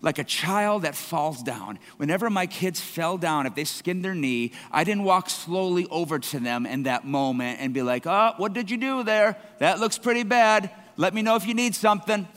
[0.00, 1.78] like a child that falls down.
[1.96, 6.18] Whenever my kids fell down, if they skinned their knee, I didn't walk slowly over
[6.18, 9.36] to them in that moment and be like, oh, what did you do there?
[9.58, 10.70] That looks pretty bad.
[10.96, 12.28] Let me know if you need something.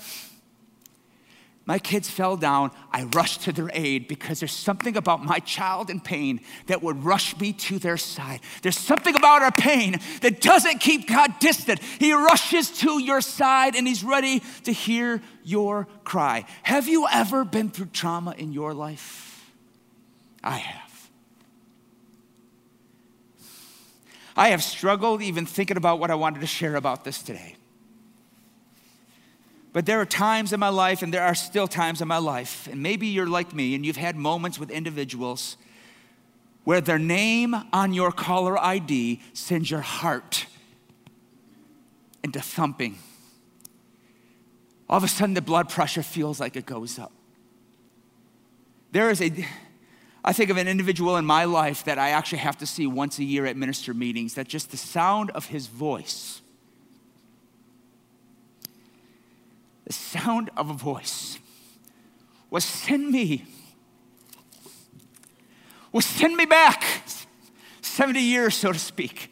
[1.65, 2.71] My kids fell down.
[2.91, 7.03] I rushed to their aid because there's something about my child in pain that would
[7.03, 8.39] rush me to their side.
[8.63, 11.79] There's something about our pain that doesn't keep God distant.
[11.79, 16.45] He rushes to your side and He's ready to hear your cry.
[16.63, 19.51] Have you ever been through trauma in your life?
[20.43, 21.09] I have.
[24.35, 27.55] I have struggled even thinking about what I wanted to share about this today.
[29.73, 32.67] But there are times in my life, and there are still times in my life,
[32.69, 35.55] and maybe you're like me and you've had moments with individuals
[36.63, 40.45] where their name on your caller ID sends your heart
[42.23, 42.99] into thumping.
[44.89, 47.11] All of a sudden, the blood pressure feels like it goes up.
[48.91, 49.31] There is a,
[50.23, 53.17] I think of an individual in my life that I actually have to see once
[53.17, 56.40] a year at minister meetings, that just the sound of his voice
[59.85, 61.39] the sound of a voice
[62.49, 63.45] was send me,
[65.91, 66.83] was send me back
[67.81, 69.29] 70 years, so to speak.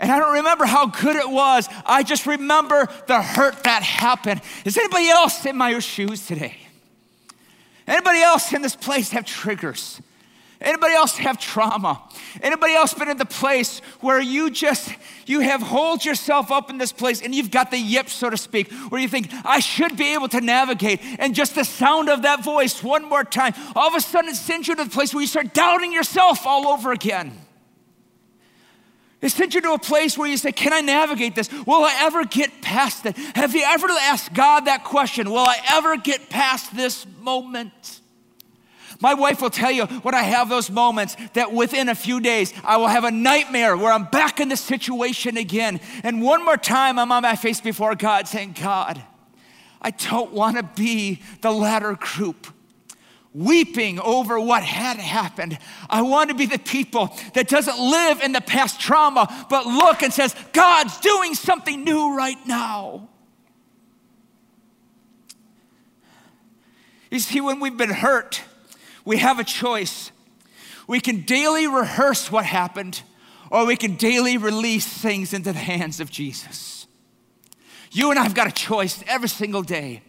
[0.00, 1.68] And I don't remember how good it was.
[1.86, 4.40] I just remember the hurt that happened.
[4.64, 6.56] Is anybody else in my shoes today?
[7.86, 10.00] Anybody else in this place have triggers?
[10.62, 12.02] Anybody else have trauma?
[12.40, 14.94] Anybody else been in the place where you just
[15.26, 18.36] you have holed yourself up in this place and you've got the yips, so to
[18.36, 22.22] speak, where you think, I should be able to navigate, and just the sound of
[22.22, 25.12] that voice one more time, all of a sudden it sends you to the place
[25.12, 27.38] where you start doubting yourself all over again.
[29.20, 31.50] It sends you to a place where you say, Can I navigate this?
[31.64, 33.16] Will I ever get past it?
[33.36, 35.30] Have you ever asked God that question?
[35.30, 38.00] Will I ever get past this moment?
[39.02, 42.54] My wife will tell you when I have those moments that within a few days
[42.62, 45.80] I will have a nightmare where I'm back in the situation again.
[46.04, 49.02] And one more time I'm on my face before God saying, God,
[49.82, 52.46] I don't want to be the latter group
[53.34, 55.58] weeping over what had happened.
[55.90, 60.02] I want to be the people that doesn't live in the past trauma, but look
[60.02, 63.08] and says, God's doing something new right now.
[67.10, 68.42] You see, when we've been hurt,
[69.04, 70.12] we have a choice.
[70.86, 73.02] We can daily rehearse what happened,
[73.50, 76.86] or we can daily release things into the hands of Jesus.
[77.90, 80.02] You and I have got a choice every single day.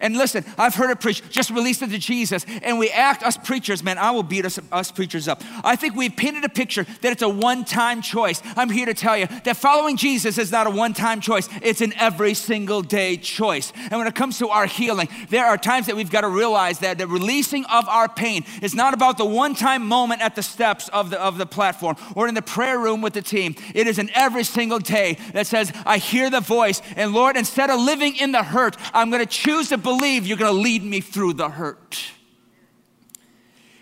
[0.00, 2.44] And listen, I've heard it preached, just release it to Jesus.
[2.62, 5.42] And we act, us preachers, man, I will beat us, us preachers up.
[5.64, 8.42] I think we've painted a picture that it's a one time choice.
[8.56, 11.80] I'm here to tell you that following Jesus is not a one time choice, it's
[11.80, 13.72] an every single day choice.
[13.76, 16.80] And when it comes to our healing, there are times that we've got to realize
[16.80, 20.42] that the releasing of our pain is not about the one time moment at the
[20.42, 23.54] steps of the, of the platform or in the prayer room with the team.
[23.74, 26.82] It is an every single day that says, I hear the voice.
[26.96, 30.36] And Lord, instead of living in the hurt, I'm going to choose to believe you're
[30.36, 32.10] going to lead me through the hurt.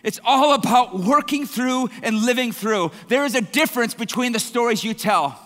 [0.02, 2.90] It's all about working through and living through.
[3.08, 5.40] There is a difference between the stories you tell.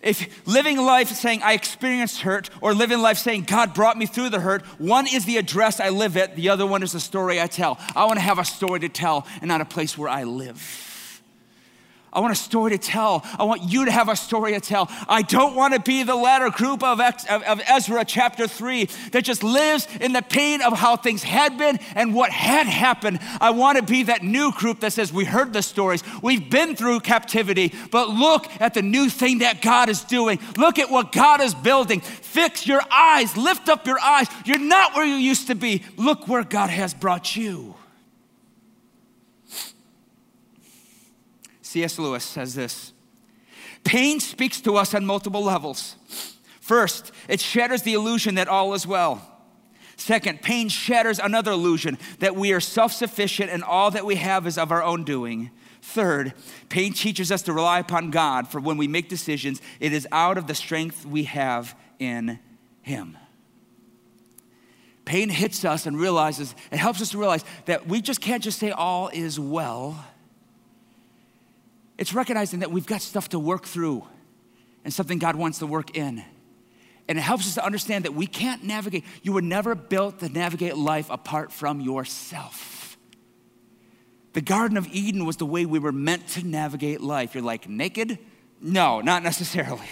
[0.00, 4.30] If living life saying I experienced hurt or living life saying God brought me through
[4.30, 7.38] the hurt, one is the address I live at, the other one is the story
[7.38, 7.78] I tell.
[7.94, 10.87] I want to have a story to tell and not a place where I live.
[12.18, 13.24] I want a story to tell.
[13.38, 14.90] I want you to have a story to tell.
[15.08, 19.44] I don't want to be the latter group of, of Ezra chapter 3 that just
[19.44, 23.20] lives in the pain of how things had been and what had happened.
[23.40, 26.74] I want to be that new group that says, We heard the stories, we've been
[26.74, 30.40] through captivity, but look at the new thing that God is doing.
[30.56, 32.00] Look at what God is building.
[32.00, 34.26] Fix your eyes, lift up your eyes.
[34.44, 35.84] You're not where you used to be.
[35.96, 37.76] Look where God has brought you.
[41.68, 41.98] C.S.
[41.98, 42.94] Lewis says this
[43.84, 45.96] Pain speaks to us on multiple levels.
[46.62, 49.22] First, it shatters the illusion that all is well.
[49.96, 54.46] Second, pain shatters another illusion that we are self sufficient and all that we have
[54.46, 55.50] is of our own doing.
[55.82, 56.32] Third,
[56.70, 60.38] pain teaches us to rely upon God for when we make decisions, it is out
[60.38, 62.38] of the strength we have in
[62.80, 63.18] Him.
[65.04, 68.58] Pain hits us and realizes, it helps us to realize that we just can't just
[68.58, 70.02] say all is well
[71.98, 74.06] it's recognizing that we've got stuff to work through
[74.84, 76.24] and something God wants to work in.
[77.08, 79.04] And it helps us to understand that we can't navigate.
[79.22, 82.96] You were never built to navigate life apart from yourself.
[84.34, 87.34] The Garden of Eden was the way we were meant to navigate life.
[87.34, 88.18] You're like, naked?
[88.60, 89.86] No, not necessarily.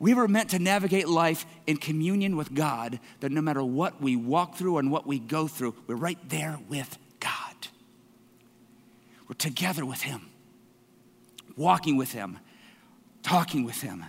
[0.00, 4.16] We were meant to navigate life in communion with God, that no matter what we
[4.16, 6.98] walk through and what we go through, we're right there with.
[9.30, 10.22] We're together with Him,
[11.56, 12.40] walking with Him,
[13.22, 14.04] talking with Him.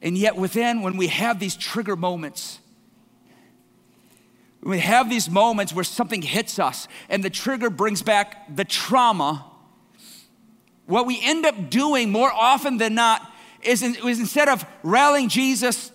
[0.00, 2.60] And yet, within, when we have these trigger moments,
[4.62, 9.44] we have these moments where something hits us and the trigger brings back the trauma,
[10.86, 13.30] what we end up doing more often than not
[13.60, 15.92] is, is instead of rallying Jesus,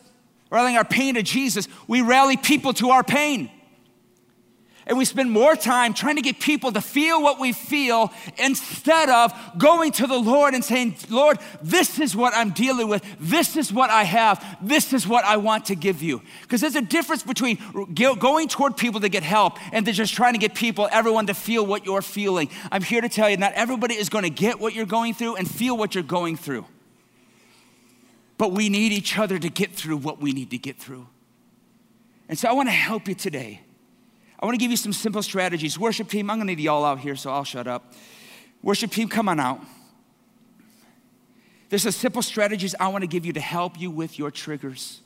[0.52, 3.50] rallying our pain to Jesus, we rally people to our pain
[4.90, 9.08] and we spend more time trying to get people to feel what we feel instead
[9.08, 13.06] of going to the Lord and saying, Lord, this is what I'm dealing with.
[13.20, 14.44] This is what I have.
[14.60, 16.24] This is what I want to give you.
[16.42, 17.60] Because there's a difference between
[17.94, 21.64] going toward people to get help and just trying to get people, everyone to feel
[21.64, 22.50] what you're feeling.
[22.72, 25.36] I'm here to tell you, not everybody is going to get what you're going through
[25.36, 26.66] and feel what you're going through.
[28.40, 31.06] But we need each other to get through what we need to get through.
[32.28, 33.62] And so I want to help you today
[34.40, 35.78] I want to give you some simple strategies.
[35.78, 37.94] Worship team, I'm going to need y'all out here, so I'll shut up.
[38.62, 39.60] Worship team, come on out.
[41.70, 45.02] There's some simple strategies I want to give you to help you with your triggers.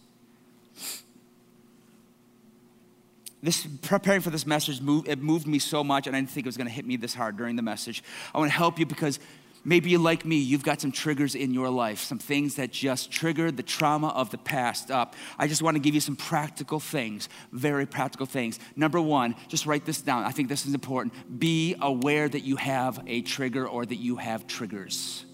[3.41, 6.45] This preparing for this message moved, it moved me so much, and I didn't think
[6.45, 8.01] it was going to hit me this hard during the message.
[8.33, 9.19] I want to help you because
[9.65, 13.11] Maybe you're like me, you've got some triggers in your life, some things that just
[13.11, 15.15] triggered the trauma of the past up.
[15.39, 18.59] I just want to give you some practical things, very practical things.
[18.75, 20.25] Number one, just write this down.
[20.25, 21.13] I think this is important.
[21.39, 25.25] Be aware that you have a trigger or that you have triggers.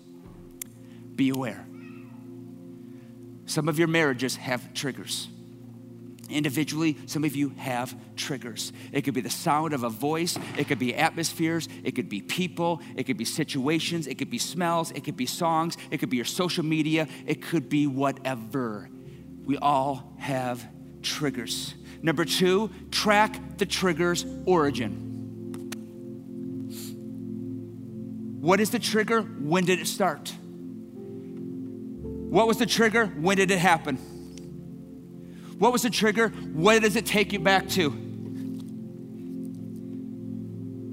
[1.15, 1.65] Be aware.
[3.45, 5.27] Some of your marriages have triggers.
[6.30, 8.71] Individually, some of you have triggers.
[8.91, 12.21] It could be the sound of a voice, it could be atmospheres, it could be
[12.21, 16.09] people, it could be situations, it could be smells, it could be songs, it could
[16.09, 18.89] be your social media, it could be whatever.
[19.45, 20.65] We all have
[21.01, 21.73] triggers.
[22.01, 25.07] Number two, track the trigger's origin.
[28.39, 29.21] What is the trigger?
[29.21, 30.32] When did it start?
[32.30, 33.07] What was the trigger?
[33.07, 33.97] When did it happen?
[35.60, 36.30] What was the trigger?
[36.30, 37.89] What does it take you back to?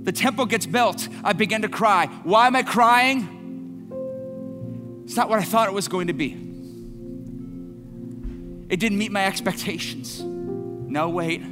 [0.03, 1.09] The temple gets built.
[1.25, 2.07] I begin to cry.
[2.25, 3.33] Why am I crying?
[5.05, 6.33] It's not what I thought it was going to be.
[8.69, 10.21] It didn't meet my expectations.
[10.21, 11.43] No, wait.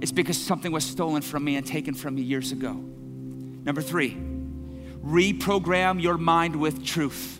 [0.00, 2.72] It's because something was stolen from me and taken from me years ago.
[2.72, 4.16] Number three,
[5.04, 7.39] reprogram your mind with truth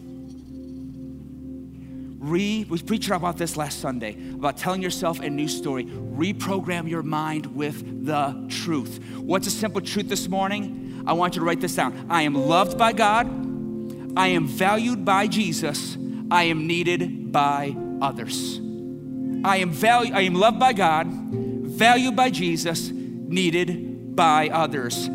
[2.21, 5.85] re we preached about this last Sunday about telling yourself a new story.
[5.87, 9.03] Reprogram your mind with the truth.
[9.17, 11.03] What's a simple truth this morning?
[11.07, 12.07] I want you to write this down.
[12.11, 13.27] I am loved by God.
[14.17, 15.97] I am valued by Jesus.
[16.31, 18.59] I am needed by others.
[19.43, 25.09] I am valued, I am loved by God, valued by Jesus, needed by others.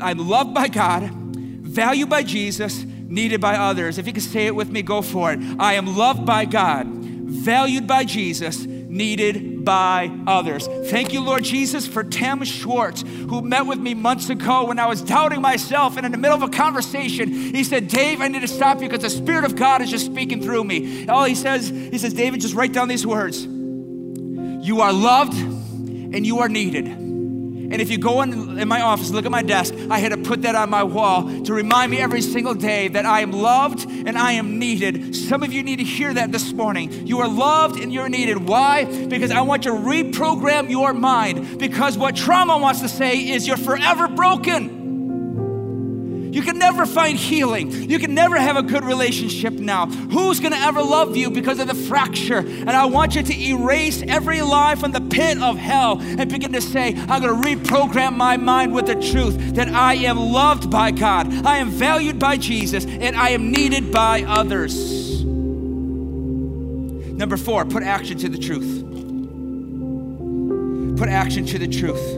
[0.00, 3.98] I'm loved by God, valued by Jesus, needed by others.
[3.98, 5.40] If you can say it with me, go for it.
[5.58, 10.66] I am loved by God, valued by Jesus, needed by others.
[10.90, 14.86] Thank you, Lord Jesus, for Tim Schwartz, who met with me months ago when I
[14.86, 15.96] was doubting myself.
[15.96, 18.88] And in the middle of a conversation, he said, Dave, I need to stop you
[18.88, 21.06] because the Spirit of God is just speaking through me.
[21.08, 26.26] All he says, he says, David, just write down these words You are loved and
[26.26, 27.07] you are needed.
[27.70, 30.16] And if you go in, in my office, look at my desk, I had to
[30.16, 33.88] put that on my wall to remind me every single day that I am loved
[33.88, 35.14] and I am needed.
[35.14, 37.06] Some of you need to hear that this morning.
[37.06, 38.48] You are loved and you're needed.
[38.48, 38.84] Why?
[39.06, 41.58] Because I want to reprogram your mind.
[41.58, 44.77] Because what trauma wants to say is you're forever broken.
[46.30, 47.72] You can never find healing.
[47.72, 49.86] You can never have a good relationship now.
[49.86, 52.38] Who's going to ever love you because of the fracture?
[52.38, 56.52] And I want you to erase every lie from the pit of hell and begin
[56.52, 60.70] to say, I'm going to reprogram my mind with the truth that I am loved
[60.70, 65.24] by God, I am valued by Jesus, and I am needed by others.
[67.18, 68.84] Number four, put action to the truth.
[70.98, 72.17] Put action to the truth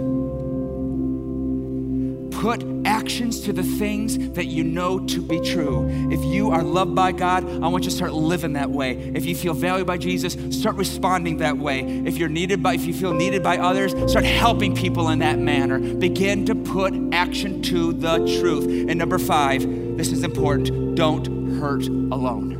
[2.40, 5.86] put actions to the things that you know to be true.
[6.10, 8.92] If you are loved by God, I want you to start living that way.
[9.14, 11.80] If you feel valued by Jesus, start responding that way.
[11.80, 15.38] If you're needed by if you feel needed by others, start helping people in that
[15.38, 15.78] manner.
[15.78, 18.88] Begin to put action to the truth.
[18.88, 21.26] And number 5, this is important, don't
[21.58, 22.56] hurt alone.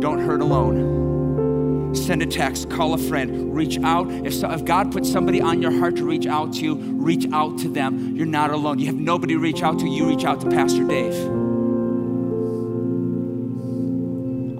[0.00, 1.17] Don't hurt alone
[1.94, 4.10] send a text, call a friend, reach out.
[4.10, 7.26] If, so, if God puts somebody on your heart to reach out to you, reach
[7.32, 8.16] out to them.
[8.16, 8.78] You're not alone.
[8.78, 9.88] You have nobody to reach out to.
[9.88, 11.14] You reach out to Pastor Dave.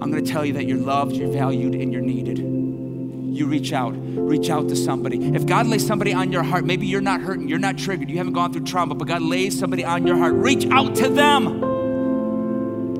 [0.01, 2.39] I'm going to tell you that you're loved, you're valued, and you're needed.
[2.39, 5.35] You reach out, reach out to somebody.
[5.35, 8.17] If God lays somebody on your heart, maybe you're not hurting, you're not triggered, you
[8.17, 11.78] haven't gone through trauma, but God lays somebody on your heart, reach out to them.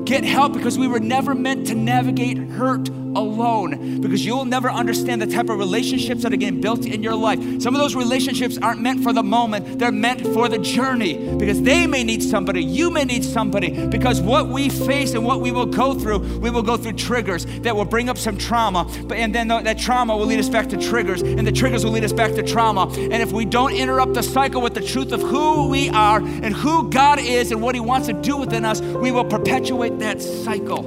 [0.04, 4.00] Get help because we were never meant to navigate hurt alone.
[4.00, 7.40] Because you'll never understand the type of relationships that are getting built in your life.
[7.60, 11.14] Some of those relationships aren't meant for the moment, they're meant for the journey.
[11.36, 13.86] Because they may need somebody, you may need somebody.
[13.86, 17.44] Because what we face and what we will go through, we will go through triggers
[17.60, 20.68] that will bring up some trauma, but and then that trauma will lead us back
[20.68, 21.22] to triggers.
[21.22, 22.88] And the triggers will lead us back to trauma.
[22.94, 26.54] And if we don't interrupt the cycle with the truth of who we are and
[26.54, 30.20] who God is and what he wants to do within us, we will perpetuate that
[30.20, 30.82] cycle.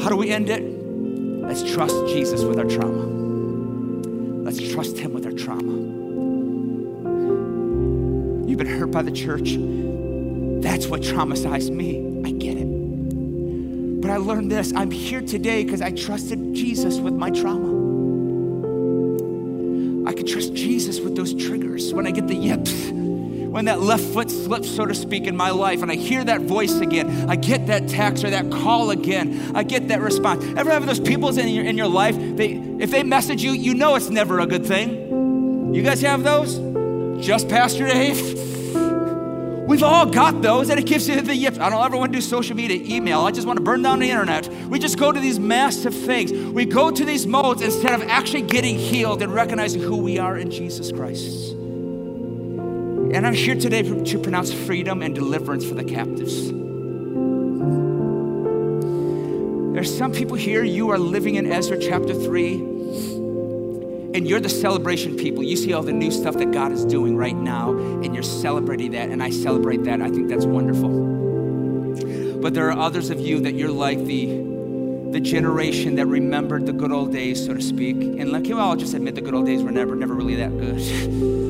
[0.00, 0.62] How do we end it?
[0.62, 3.04] Let's trust Jesus with our trauma.
[4.42, 5.72] Let's trust Him with our trauma.
[8.48, 9.56] You've been hurt by the church.
[10.62, 12.22] That's what traumatized me.
[12.24, 14.00] I get it.
[14.00, 17.74] But I learned this I'm here today because I trusted Jesus with my trauma.
[20.08, 22.90] I could trust Jesus with those triggers when I get the yips
[23.56, 26.42] when that left foot slips, so to speak, in my life, and I hear that
[26.42, 30.44] voice again, I get that text or that call again, I get that response.
[30.58, 33.72] Ever have those people in your, in your life, they, if they message you, you
[33.72, 35.72] know it's never a good thing?
[35.74, 36.58] You guys have those?
[37.24, 38.20] Just Pastor Dave?
[39.66, 41.58] We've all got those, and it gives you the yips.
[41.58, 43.22] I don't ever want to do social media, email.
[43.22, 44.48] I just want to burn down the internet.
[44.68, 46.30] We just go to these massive things.
[46.30, 50.36] We go to these modes instead of actually getting healed and recognizing who we are
[50.36, 51.55] in Jesus Christ.
[53.16, 56.50] And I'm here today to pronounce freedom and deliverance for the captives.
[59.72, 62.56] There's some people here, you are living in Ezra chapter 3,
[64.12, 65.42] and you're the celebration people.
[65.42, 68.90] You see all the new stuff that God is doing right now, and you're celebrating
[68.90, 70.02] that, and I celebrate that.
[70.02, 70.90] I think that's wonderful.
[72.42, 74.44] But there are others of you that you're like the
[75.12, 77.96] the generation that remembered the good old days, so to speak.
[77.96, 80.50] And like, well, I'll just admit the good old days were never, never really that
[80.58, 81.36] good.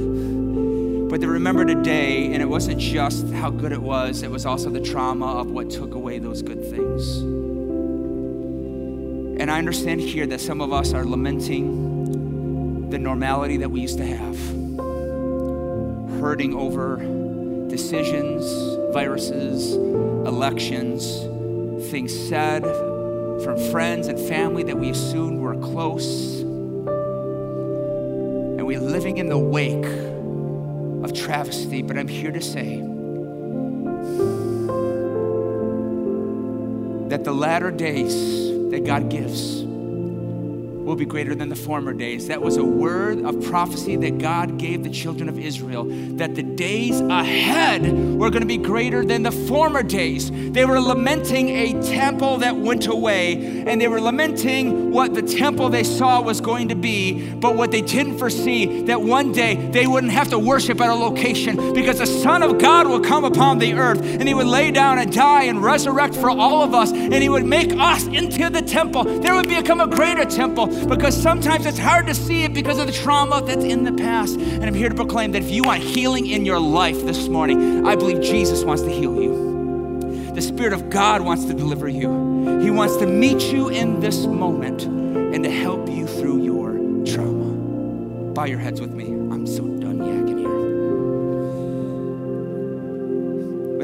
[1.17, 4.45] But they remembered a day, and it wasn't just how good it was, it was
[4.45, 7.21] also the trauma of what took away those good things.
[9.41, 13.97] And I understand here that some of us are lamenting the normality that we used
[13.97, 14.37] to have,
[16.21, 16.97] hurting over
[17.71, 18.45] decisions,
[18.93, 21.23] viruses, elections,
[21.91, 22.63] things said
[23.43, 26.41] from friends and family that we assumed were close.
[28.59, 29.87] And we're living in the wake
[31.07, 32.79] of travesty, but I'm here to say
[37.09, 42.27] that the latter days that God gives will be greater than the former days.
[42.27, 45.85] That was a word of prophecy that God gave the children of Israel,
[46.17, 47.83] that the days ahead
[48.19, 50.31] were going to be greater than the former days.
[50.31, 55.69] They were lamenting a temple that went away, and they were lamenting what the temple
[55.69, 59.87] they saw was going to be, but what they didn't foresee that one day they
[59.87, 63.59] wouldn't have to worship at a location because the Son of God will come upon
[63.59, 66.91] the earth and he would lay down and die and resurrect for all of us,
[66.91, 69.05] and he would make us into the temple.
[69.05, 72.87] There would become a greater temple because sometimes it's hard to see it because of
[72.87, 74.39] the trauma that's in the past.
[74.39, 77.87] And I'm here to proclaim that if you want healing in your life this morning,
[77.87, 80.31] I believe Jesus wants to heal you.
[80.33, 82.61] The Spirit of God wants to deliver you.
[82.61, 86.73] He wants to meet you in this moment and to help you through your
[87.05, 88.33] trauma.
[88.33, 89.07] Bow your heads with me.
[89.07, 89.76] I'm so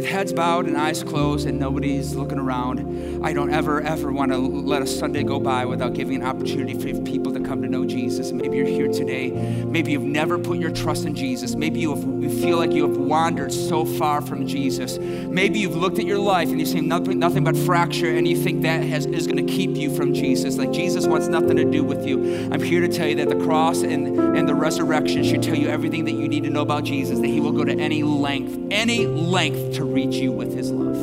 [0.03, 4.33] With heads bowed and eyes closed and nobody's looking around, I don't ever, ever want
[4.33, 7.69] to let a Sunday go by without giving an opportunity for people to come to
[7.69, 8.33] know Jesus.
[8.33, 9.31] Maybe you're here today.
[9.31, 11.55] Maybe you've never put your trust in Jesus.
[11.55, 14.99] Maybe you, have, you feel like you have wandered so far from Jesus.
[14.99, 18.37] Maybe you've looked at your life and you see nothing, nothing but fracture and you
[18.37, 20.57] think that has, is going to keep you from Jesus.
[20.57, 22.51] Like Jesus wants nothing to do with you.
[22.53, 25.69] I'm here to tell you that the cross and, and the resurrection should tell you
[25.69, 28.59] everything that you need to know about Jesus, that he will go to any length,
[28.73, 30.97] any length to reach you with his love.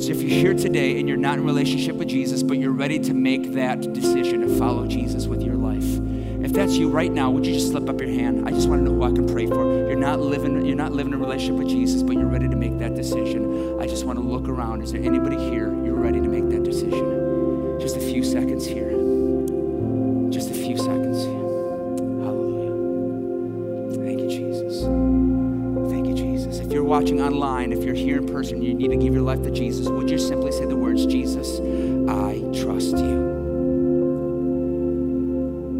[0.00, 2.98] So if you're here today and you're not in relationship with Jesus, but you're ready
[2.98, 5.84] to make that decision to follow Jesus with your life,
[6.44, 8.46] if that's you right now, would you just slip up your hand?
[8.46, 9.64] I just want to know who I can pray for.
[9.88, 12.78] You're not living, you're not living a relationship with Jesus, but you're ready to make
[12.78, 13.80] that decision.
[13.80, 14.82] I just want to look around.
[14.82, 17.80] Is there anybody here you're ready to make that decision?
[17.80, 18.95] Just a few seconds here.
[26.96, 29.86] Watching online, if you're here in person, you need to give your life to Jesus,
[29.86, 31.60] would you simply say the words, Jesus,
[32.08, 33.34] I trust you?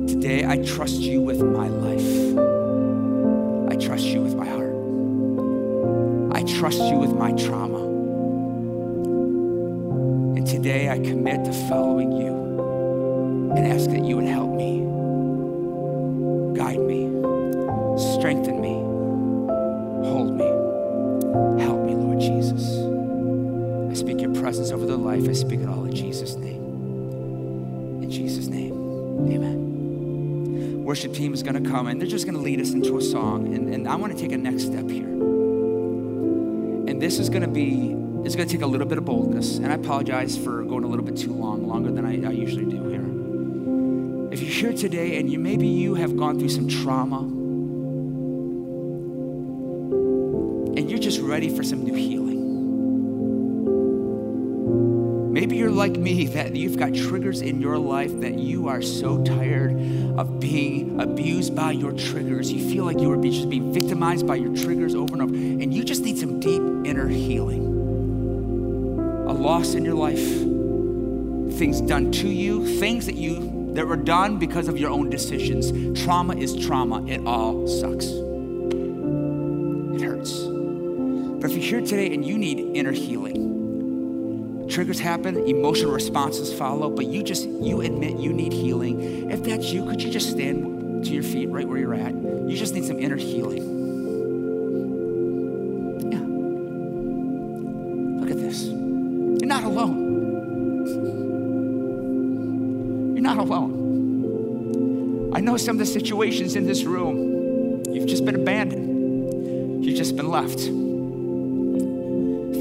[0.07, 2.37] Today, I trust you with my life.
[3.73, 4.75] I trust you with my heart.
[6.37, 7.83] I trust you with my trauma.
[10.37, 14.46] And today, I commit to following you and ask that you would help
[31.47, 33.55] going to come and they're just going to lead us into a song.
[33.55, 35.07] And, and I want to take a next step here.
[35.07, 37.95] And this is going to be,
[38.25, 39.59] it's going to take a little bit of boldness.
[39.59, 42.65] And I apologize for going a little bit too long, longer than I, I usually
[42.65, 43.07] do here.
[44.33, 47.21] If you're here today and you maybe you have gone through some trauma
[50.77, 52.16] and you're just ready for some new healing.
[55.89, 59.71] Like me, that you've got triggers in your life that you are so tired
[60.19, 62.51] of being abused by your triggers.
[62.51, 65.73] You feel like you are just being victimized by your triggers over and over, and
[65.73, 67.65] you just need some deep inner healing.
[69.29, 70.19] A loss in your life,
[71.57, 75.71] things done to you, things that you that were done because of your own decisions.
[76.03, 77.07] Trauma is trauma.
[77.07, 78.07] It all sucks.
[79.95, 80.41] It hurts.
[81.41, 83.57] But if you're here today and you need inner healing,
[84.69, 89.31] triggers happen, emotional responses follow, but you just you admit you need healing.
[89.31, 92.15] If that's you, could you just stand to your feet right where you're at?
[92.15, 93.63] You just need some inner healing.
[96.11, 96.21] Yeah.
[98.21, 98.65] Look at this.
[98.65, 100.05] You're not alone.
[103.15, 105.33] You're not alone.
[105.35, 109.85] I know some of the situations in this room, you've just been abandoned.
[109.85, 110.61] You've just been left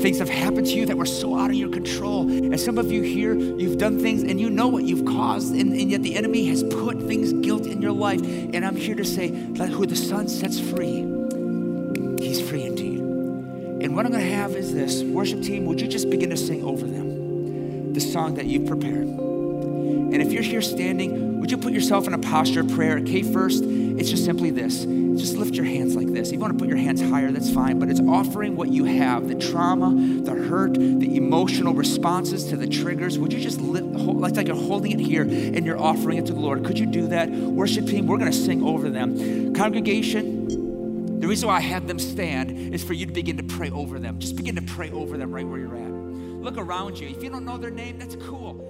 [0.06, 2.30] things have happened to you that were so out of your control.
[2.30, 5.74] And some of you here, you've done things and you know what you've caused, and,
[5.74, 8.22] and yet the enemy has put things, guilt in your life.
[8.22, 10.98] And I'm here to say that who the Son sets free,
[12.24, 13.00] he's free indeed.
[13.00, 16.38] And what I'm going to have is this worship team, would you just begin to
[16.38, 19.08] sing over them the song that you've prepared?
[19.08, 23.00] And if you're here standing, would you put yourself in a posture of prayer?
[23.00, 23.64] Okay, first,
[23.98, 24.86] it's just simply this
[25.18, 26.30] just lift your hands like this.
[26.30, 28.84] If you want to put your hands higher, that's fine, but it's offering what you
[28.86, 29.94] have the trauma,
[30.24, 33.18] the hurt, the emotional responses to the triggers.
[33.18, 36.34] Would you just lift, like, like you're holding it here and you're offering it to
[36.34, 36.66] the Lord?
[36.66, 37.30] Could you do that?
[37.30, 39.54] Worship team, we're going to sing over them.
[39.54, 43.70] Congregation, the reason why I had them stand is for you to begin to pray
[43.72, 44.20] over them.
[44.20, 45.92] Just begin to pray over them right where you're at.
[46.44, 47.08] Look around you.
[47.08, 48.65] If you don't know their name, that's cool.